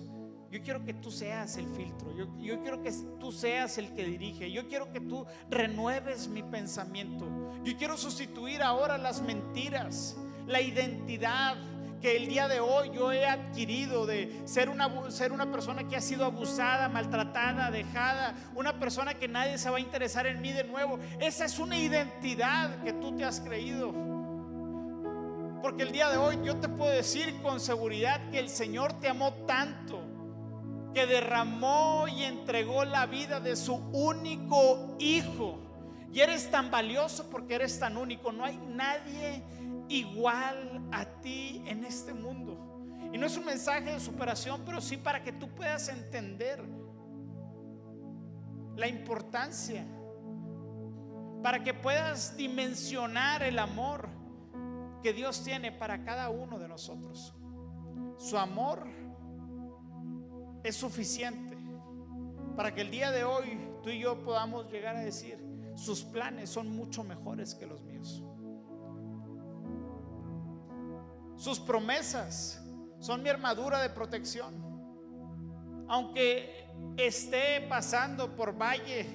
yo 0.52 0.62
quiero 0.62 0.84
que 0.86 0.94
tú 0.94 1.12
seas 1.12 1.58
el 1.58 1.68
filtro, 1.68 2.16
yo, 2.16 2.28
yo, 2.40 2.62
quiero 2.62 2.82
que 2.82 2.92
tú 3.20 3.32
seas 3.32 3.78
el 3.78 3.94
que 3.94 4.06
dirige, 4.06 4.52
yo 4.52 4.68
quiero 4.68 4.92
que 4.92 5.02
tú 5.02 5.26
renueves 5.50 6.28
mi 6.28 6.44
pensamiento, 6.44 7.28
yo 7.64 7.76
quiero 7.78 7.98
sustituir 7.98 8.62
ahora 8.62 8.98
las 8.98 9.22
mentiras, 9.22 10.16
la 10.48 10.62
identidad, 10.62 11.58
que 12.02 12.18
el 12.18 12.28
día 12.28 12.48
de 12.48 12.60
hoy 12.60 12.92
yo 12.94 13.12
he 13.12 13.26
adquirido 13.26 14.06
de 14.06 14.42
ser 14.46 14.70
una, 14.70 15.12
ser 15.12 15.32
una 15.32 15.52
persona 15.52 15.88
que 15.88 15.96
ha 15.96 16.02
sido 16.02 16.26
abusada, 16.26 16.90
maltratada, 16.90 17.72
dejada, 17.72 18.36
una 18.56 18.80
persona 18.80 19.14
que 19.14 19.28
nadie 19.28 19.58
se 19.58 19.70
va 19.70 19.78
a 19.78 19.80
interesar 19.80 20.28
en 20.28 20.42
mí 20.42 20.52
de 20.52 20.64
nuevo. 20.64 21.00
Esa 21.20 21.46
es 21.46 21.60
una 21.60 21.78
identidad 21.78 22.84
que 22.84 22.94
tú 22.94 23.16
te 23.16 23.24
has 23.24 23.40
creído. 23.40 23.94
Porque 25.62 25.84
el 25.84 25.92
día 25.92 26.10
de 26.10 26.18
hoy 26.18 26.40
yo 26.44 26.58
te 26.58 26.70
puedo 26.70 26.92
decir 26.92 27.42
con 27.42 27.60
seguridad 27.60 28.30
que 28.30 28.40
el 28.40 28.50
Señor 28.50 28.94
te 29.00 29.10
amó 29.10 29.34
tanto 29.48 30.16
que 30.96 31.06
derramó 31.06 32.08
y 32.08 32.24
entregó 32.24 32.86
la 32.86 33.06
vida 33.06 33.42
de 33.42 33.58
su 33.58 33.76
único 33.92 34.96
hijo 34.98 35.60
Y 36.14 36.22
eres 36.22 36.50
tan 36.50 36.72
valioso 36.72 37.30
porque 37.30 37.56
eres 37.56 37.78
tan 37.78 37.98
único. 37.98 38.32
No 38.32 38.46
hay 38.46 38.58
nadie 38.58 39.44
igual 39.90 40.88
a 40.94 41.04
en 41.26 41.84
este 41.84 42.14
mundo. 42.14 42.58
Y 43.12 43.18
no 43.18 43.26
es 43.26 43.38
un 43.38 43.46
mensaje 43.46 43.92
de 43.92 44.00
superación, 44.00 44.64
pero 44.66 44.82
sí 44.82 44.98
para 44.98 45.24
que 45.24 45.32
tú 45.32 45.50
puedas 45.50 45.88
entender 45.90 46.64
la 48.76 48.88
importancia, 48.88 49.86
para 51.42 51.64
que 51.64 51.74
puedas 51.74 52.36
dimensionar 52.36 53.44
el 53.44 53.58
amor 53.60 54.10
que 55.02 55.14
Dios 55.14 55.44
tiene 55.44 55.72
para 55.72 56.04
cada 56.04 56.30
uno 56.30 56.60
de 56.60 56.68
nosotros. 56.68 57.34
Su 58.18 58.38
amor 58.38 58.88
es 60.64 60.76
suficiente 60.76 61.56
para 62.56 62.74
que 62.74 62.82
el 62.82 62.92
día 62.92 63.12
de 63.12 63.24
hoy 63.24 63.60
tú 63.84 63.90
y 63.90 64.00
yo 64.00 64.24
podamos 64.24 64.72
llegar 64.72 64.96
a 64.96 65.02
decir, 65.02 65.38
sus 65.76 66.04
planes 66.04 66.50
son 66.50 66.70
mucho 66.76 67.04
mejores 67.04 67.54
que 67.54 67.66
los 67.66 67.82
míos. 67.84 67.95
Sus 71.36 71.60
promesas 71.60 72.62
son 73.00 73.22
mi 73.22 73.30
armadura 73.30 73.82
de 73.82 73.90
protección. 73.90 74.54
Aunque 75.88 76.68
esté 76.98 77.62
pasando 77.70 78.36
por 78.36 78.60
valle 78.60 79.06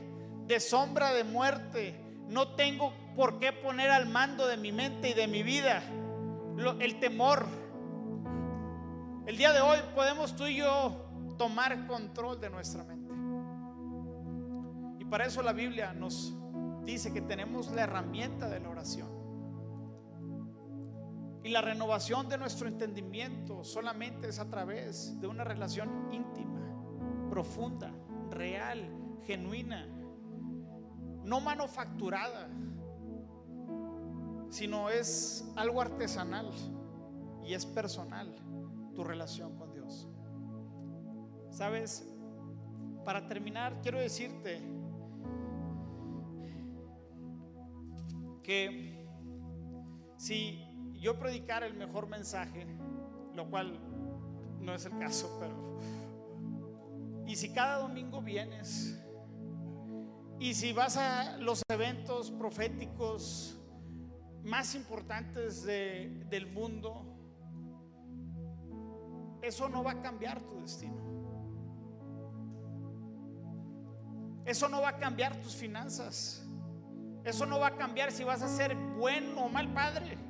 de 0.46 0.60
sombra 0.60 1.12
de 1.12 1.24
muerte, 1.24 2.00
no 2.28 2.54
tengo 2.54 2.92
por 3.16 3.38
qué 3.38 3.52
poner 3.52 3.90
al 3.90 4.06
mando 4.06 4.46
de 4.46 4.56
mi 4.56 4.72
mente 4.72 5.10
y 5.10 5.14
de 5.14 5.26
mi 5.26 5.42
vida 5.42 5.82
el 6.80 7.00
temor. 7.00 7.46
El 9.26 9.36
día 9.36 9.52
de 9.52 9.60
hoy 9.60 9.78
podemos 9.94 10.36
tú 10.36 10.46
y 10.46 10.56
yo 10.56 11.06
tomar 11.38 11.86
control 11.86 12.40
de 12.40 12.50
nuestra 12.50 12.84
mente. 12.84 13.10
Y 14.98 15.04
para 15.06 15.26
eso 15.26 15.42
la 15.42 15.52
Biblia 15.52 15.92
nos 15.92 16.34
dice 16.84 17.12
que 17.12 17.20
tenemos 17.20 17.70
la 17.70 17.82
herramienta 17.82 18.48
de 18.48 18.60
la 18.60 18.68
oración. 18.68 19.19
Y 21.42 21.48
la 21.48 21.62
renovación 21.62 22.28
de 22.28 22.36
nuestro 22.36 22.68
entendimiento 22.68 23.64
solamente 23.64 24.28
es 24.28 24.38
a 24.38 24.50
través 24.50 25.18
de 25.20 25.26
una 25.26 25.42
relación 25.42 26.12
íntima, 26.12 26.60
profunda, 27.30 27.92
real, 28.30 28.88
genuina, 29.24 29.86
no 31.24 31.40
manufacturada, 31.40 32.48
sino 34.50 34.90
es 34.90 35.50
algo 35.56 35.80
artesanal 35.80 36.50
y 37.44 37.54
es 37.54 37.64
personal 37.64 38.34
tu 38.94 39.02
relación 39.02 39.56
con 39.56 39.72
Dios. 39.72 40.08
Sabes, 41.50 42.06
para 43.04 43.26
terminar, 43.26 43.80
quiero 43.80 43.98
decirte 43.98 44.60
que 48.42 49.06
si 50.16 50.69
yo 51.00 51.18
predicar 51.18 51.64
el 51.64 51.74
mejor 51.74 52.06
mensaje, 52.06 52.66
lo 53.34 53.48
cual 53.48 53.80
no 54.60 54.74
es 54.74 54.84
el 54.84 54.98
caso, 54.98 55.36
pero... 55.40 55.78
Y 57.26 57.36
si 57.36 57.52
cada 57.52 57.78
domingo 57.78 58.20
vienes, 58.20 59.00
y 60.38 60.54
si 60.54 60.72
vas 60.72 60.96
a 60.96 61.36
los 61.38 61.62
eventos 61.68 62.30
proféticos 62.30 63.58
más 64.42 64.74
importantes 64.74 65.64
del 65.64 66.46
mundo, 66.52 67.04
eso 69.42 69.68
no 69.68 69.82
va 69.82 69.92
a 69.92 70.02
cambiar 70.02 70.40
tu 70.42 70.60
destino. 70.60 71.00
Eso 74.44 74.68
no 74.68 74.80
va 74.80 74.88
a 74.88 74.98
cambiar 74.98 75.36
tus 75.40 75.54
finanzas. 75.54 76.44
Eso 77.24 77.46
no 77.46 77.60
va 77.60 77.68
a 77.68 77.76
cambiar 77.76 78.10
si 78.10 78.24
vas 78.24 78.42
a 78.42 78.48
ser 78.48 78.74
buen 78.74 79.36
o 79.36 79.48
mal 79.48 79.72
padre. 79.72 80.29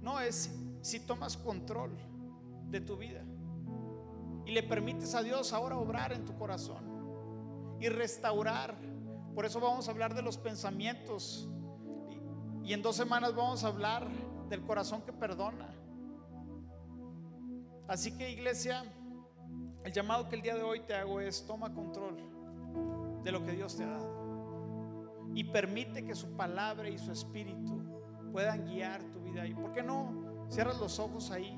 No 0.00 0.20
es 0.20 0.50
si 0.80 1.00
tomas 1.00 1.36
control 1.36 1.96
de 2.70 2.80
tu 2.80 2.96
vida 2.96 3.22
y 4.46 4.52
le 4.52 4.62
permites 4.62 5.14
a 5.14 5.22
Dios 5.22 5.52
ahora 5.52 5.76
obrar 5.76 6.12
en 6.12 6.24
tu 6.24 6.36
corazón 6.36 7.78
y 7.80 7.88
restaurar. 7.88 8.76
Por 9.34 9.44
eso 9.44 9.60
vamos 9.60 9.88
a 9.88 9.90
hablar 9.90 10.14
de 10.14 10.22
los 10.22 10.38
pensamientos 10.38 11.48
y 12.64 12.72
en 12.72 12.82
dos 12.82 12.96
semanas 12.96 13.34
vamos 13.34 13.64
a 13.64 13.68
hablar 13.68 14.08
del 14.48 14.62
corazón 14.62 15.02
que 15.02 15.12
perdona. 15.12 15.74
Así 17.88 18.16
que 18.16 18.30
iglesia, 18.30 18.84
el 19.84 19.92
llamado 19.92 20.28
que 20.28 20.36
el 20.36 20.42
día 20.42 20.54
de 20.54 20.62
hoy 20.62 20.80
te 20.80 20.94
hago 20.94 21.20
es 21.20 21.46
toma 21.46 21.74
control 21.74 22.16
de 23.24 23.32
lo 23.32 23.44
que 23.44 23.52
Dios 23.52 23.76
te 23.76 23.84
ha 23.84 23.88
dado 23.88 24.20
y 25.34 25.44
permite 25.44 26.04
que 26.04 26.14
su 26.14 26.36
palabra 26.36 26.88
y 26.88 26.98
su 26.98 27.12
espíritu 27.12 27.82
puedan 28.32 28.64
guiar 28.64 29.02
tu 29.04 29.19
vida. 29.30 29.46
¿Y 29.46 29.54
por 29.54 29.72
qué 29.72 29.82
no 29.82 30.46
cierras 30.48 30.78
los 30.78 30.98
ojos 30.98 31.30
ahí, 31.30 31.48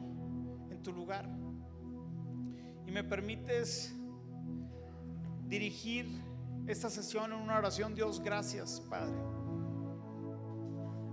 en 0.71 0.83
tu 0.83 0.93
lugar? 0.93 1.29
Y 2.87 2.91
me 2.91 3.05
permites 3.05 3.95
dirigir 5.47 6.07
esta 6.67 6.91
sesión 6.91 7.33
en 7.33 7.39
una 7.39 7.59
oración. 7.59 7.95
Dios, 7.95 8.21
gracias, 8.21 8.81
Padre. 8.89 9.17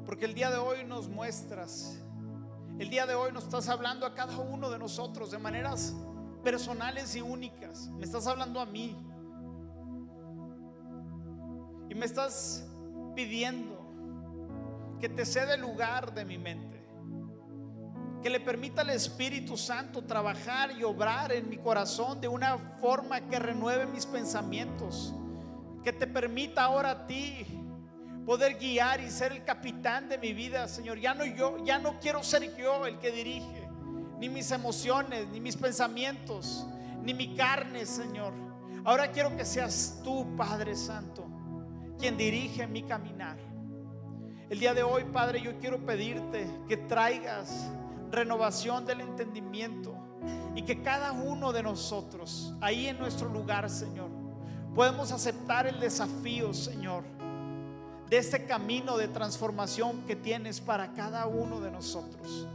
Porque 0.05 0.25
el 0.25 0.33
día 0.33 0.49
de 0.49 0.57
hoy 0.57 0.83
nos 0.85 1.07
muestras, 1.07 2.01
el 2.79 2.89
día 2.89 3.05
de 3.05 3.15
hoy 3.15 3.31
nos 3.31 3.43
estás 3.43 3.69
hablando 3.69 4.05
a 4.05 4.13
cada 4.13 4.37
uno 4.39 4.69
de 4.69 4.79
nosotros 4.79 5.31
de 5.31 5.37
maneras 5.37 5.95
personales 6.43 7.15
y 7.15 7.21
únicas. 7.21 7.89
Me 7.89 8.05
estás 8.05 8.25
hablando 8.27 8.59
a 8.59 8.65
mí. 8.65 8.97
Y 11.89 11.95
me 11.95 12.05
estás 12.05 12.67
pidiendo 13.15 13.78
que 14.99 15.09
te 15.09 15.25
cede 15.25 15.55
el 15.55 15.61
lugar 15.61 16.13
de 16.13 16.25
mi 16.25 16.37
mente. 16.37 16.77
Que 18.21 18.29
le 18.29 18.39
permita 18.39 18.81
al 18.81 18.89
Espíritu 18.89 19.55
Santo 19.57 20.03
trabajar 20.03 20.71
y 20.77 20.83
obrar 20.83 21.31
en 21.31 21.49
mi 21.49 21.57
corazón 21.57 22.19
de 22.19 22.27
una 22.27 22.57
forma 22.81 23.21
que 23.21 23.39
renueve 23.39 23.85
mis 23.85 24.05
pensamientos. 24.05 25.13
Que 25.83 25.93
te 25.93 26.05
permita 26.05 26.63
ahora 26.63 26.91
a 26.91 27.07
ti 27.07 27.45
poder 28.25 28.59
guiar 28.59 28.99
y 29.01 29.09
ser 29.09 29.31
el 29.31 29.43
capitán 29.43 30.09
de 30.09 30.17
mi 30.17 30.33
vida, 30.33 30.67
Señor. 30.67 30.99
Ya 30.99 31.13
no 31.13 31.25
yo, 31.25 31.63
ya 31.65 31.79
no 31.79 31.99
quiero 31.99 32.21
ser 32.23 32.55
yo 32.57 32.85
el 32.85 32.99
que 32.99 33.11
dirige, 33.11 33.67
ni 34.19 34.29
mis 34.29 34.51
emociones, 34.51 35.27
ni 35.29 35.39
mis 35.39 35.55
pensamientos, 35.55 36.67
ni 37.01 37.13
mi 37.13 37.35
carne, 37.35 37.85
Señor. 37.85 38.33
Ahora 38.83 39.11
quiero 39.11 39.35
que 39.35 39.45
seas 39.45 40.01
tú, 40.03 40.35
Padre 40.35 40.75
Santo, 40.75 41.25
quien 41.97 42.17
dirige 42.17 42.67
mi 42.67 42.83
caminar. 42.83 43.48
El 44.49 44.59
día 44.59 44.73
de 44.73 44.81
hoy, 44.81 45.03
Padre, 45.03 45.41
yo 45.43 45.59
quiero 45.59 45.77
pedirte 45.85 46.49
que 46.67 46.75
traigas 46.75 47.69
renovación 48.09 48.83
del 48.83 49.01
entendimiento 49.01 49.93
y 50.55 50.63
que 50.63 50.81
cada 50.81 51.11
uno 51.11 51.53
de 51.53 51.61
nosotros, 51.61 52.55
ahí 52.59 52.87
en 52.87 52.97
nuestro 52.97 53.29
lugar, 53.29 53.69
Señor, 53.69 54.09
podemos 54.73 55.11
aceptar 55.11 55.67
el 55.67 55.79
desafío, 55.79 56.51
Señor, 56.55 57.03
de 58.09 58.17
este 58.17 58.45
camino 58.45 58.97
de 58.97 59.07
transformación 59.09 60.01
que 60.07 60.15
tienes 60.15 60.59
para 60.59 60.93
cada 60.93 61.27
uno 61.27 61.61
de 61.61 61.69
nosotros. 61.69 62.47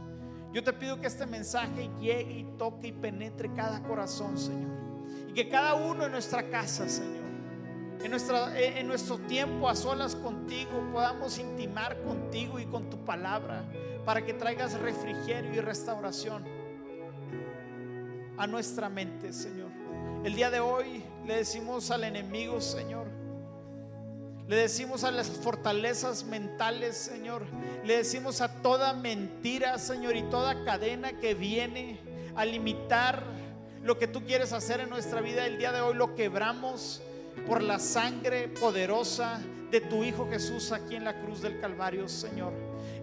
Yo 0.51 0.65
te 0.65 0.73
pido 0.73 0.99
que 0.99 1.07
este 1.07 1.25
mensaje 1.25 1.89
llegue 2.01 2.39
y 2.39 2.43
toque 2.57 2.87
y 2.87 2.91
penetre 2.91 3.53
cada 3.53 3.81
corazón, 3.83 4.37
Señor. 4.37 4.71
Y 5.29 5.33
que 5.33 5.47
cada 5.47 5.75
uno 5.75 6.05
en 6.05 6.11
nuestra 6.11 6.49
casa, 6.49 6.89
Señor 6.89 7.24
en, 8.05 8.11
nuestra, 8.11 8.59
en 8.59 8.87
nuestro 8.87 9.17
tiempo 9.17 9.67
a 9.67 9.75
solas 9.75 10.15
contigo 10.15 10.87
podamos 10.93 11.39
intimar 11.39 11.99
contigo 12.03 12.59
y 12.59 12.65
con 12.65 12.87
tu 12.87 13.03
palabra 13.03 13.65
para 14.05 14.23
que 14.23 14.35
traigas 14.35 14.79
refrigerio 14.79 15.51
y 15.55 15.59
restauración 15.59 16.45
a 18.37 18.45
nuestra 18.45 18.89
mente, 18.89 19.33
Señor. 19.33 19.71
El 20.23 20.35
día 20.35 20.51
de 20.51 20.59
hoy 20.59 21.03
le 21.25 21.37
decimos 21.37 21.89
al 21.89 22.03
enemigo, 22.03 22.61
Señor, 22.61 23.07
le 24.47 24.55
decimos 24.55 25.03
a 25.03 25.09
las 25.09 25.27
fortalezas 25.27 26.25
mentales, 26.25 26.95
Señor, 26.95 27.41
le 27.83 27.97
decimos 27.97 28.41
a 28.41 28.61
toda 28.61 28.93
mentira, 28.93 29.79
Señor, 29.79 30.15
y 30.15 30.21
toda 30.23 30.63
cadena 30.63 31.19
que 31.19 31.33
viene 31.33 31.99
a 32.35 32.45
limitar 32.45 33.23
lo 33.81 33.97
que 33.97 34.07
tú 34.07 34.23
quieres 34.25 34.53
hacer 34.53 34.79
en 34.79 34.89
nuestra 34.89 35.21
vida, 35.21 35.47
el 35.47 35.57
día 35.57 35.71
de 35.71 35.81
hoy 35.81 35.95
lo 35.95 36.13
quebramos 36.13 37.01
por 37.47 37.61
la 37.61 37.79
sangre 37.79 38.47
poderosa 38.47 39.39
de 39.71 39.81
tu 39.81 40.03
Hijo 40.03 40.27
Jesús 40.29 40.71
aquí 40.71 40.95
en 40.95 41.03
la 41.03 41.19
cruz 41.21 41.41
del 41.41 41.59
Calvario, 41.59 42.07
Señor. 42.07 42.53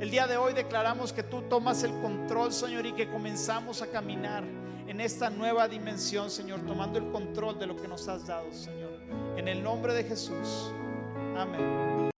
El 0.01 0.11
día 0.11 0.26
de 0.26 0.37
hoy 0.37 0.53
declaramos 0.53 1.12
que 1.12 1.22
tú 1.22 1.43
tomas 1.43 1.83
el 1.83 1.93
control, 2.01 2.53
Señor, 2.53 2.87
y 2.87 2.93
que 2.93 3.09
comenzamos 3.09 3.83
a 3.83 3.89
caminar 3.89 4.45
en 4.87 5.01
esta 5.01 5.30
nueva 5.30 5.68
dimensión, 5.68 6.30
Señor, 6.30 6.61
tomando 6.66 6.99
el 6.99 7.11
control 7.11 7.59
de 7.59 7.66
lo 7.66 7.76
que 7.76 7.89
nos 7.89 8.09
has 8.09 8.26
dado, 8.26 8.53
Señor. 8.53 9.01
En 9.37 9.49
el 9.49 9.62
nombre 9.62 9.95
de 9.95 10.05
Jesús. 10.05 10.72
Amén. 11.37 12.03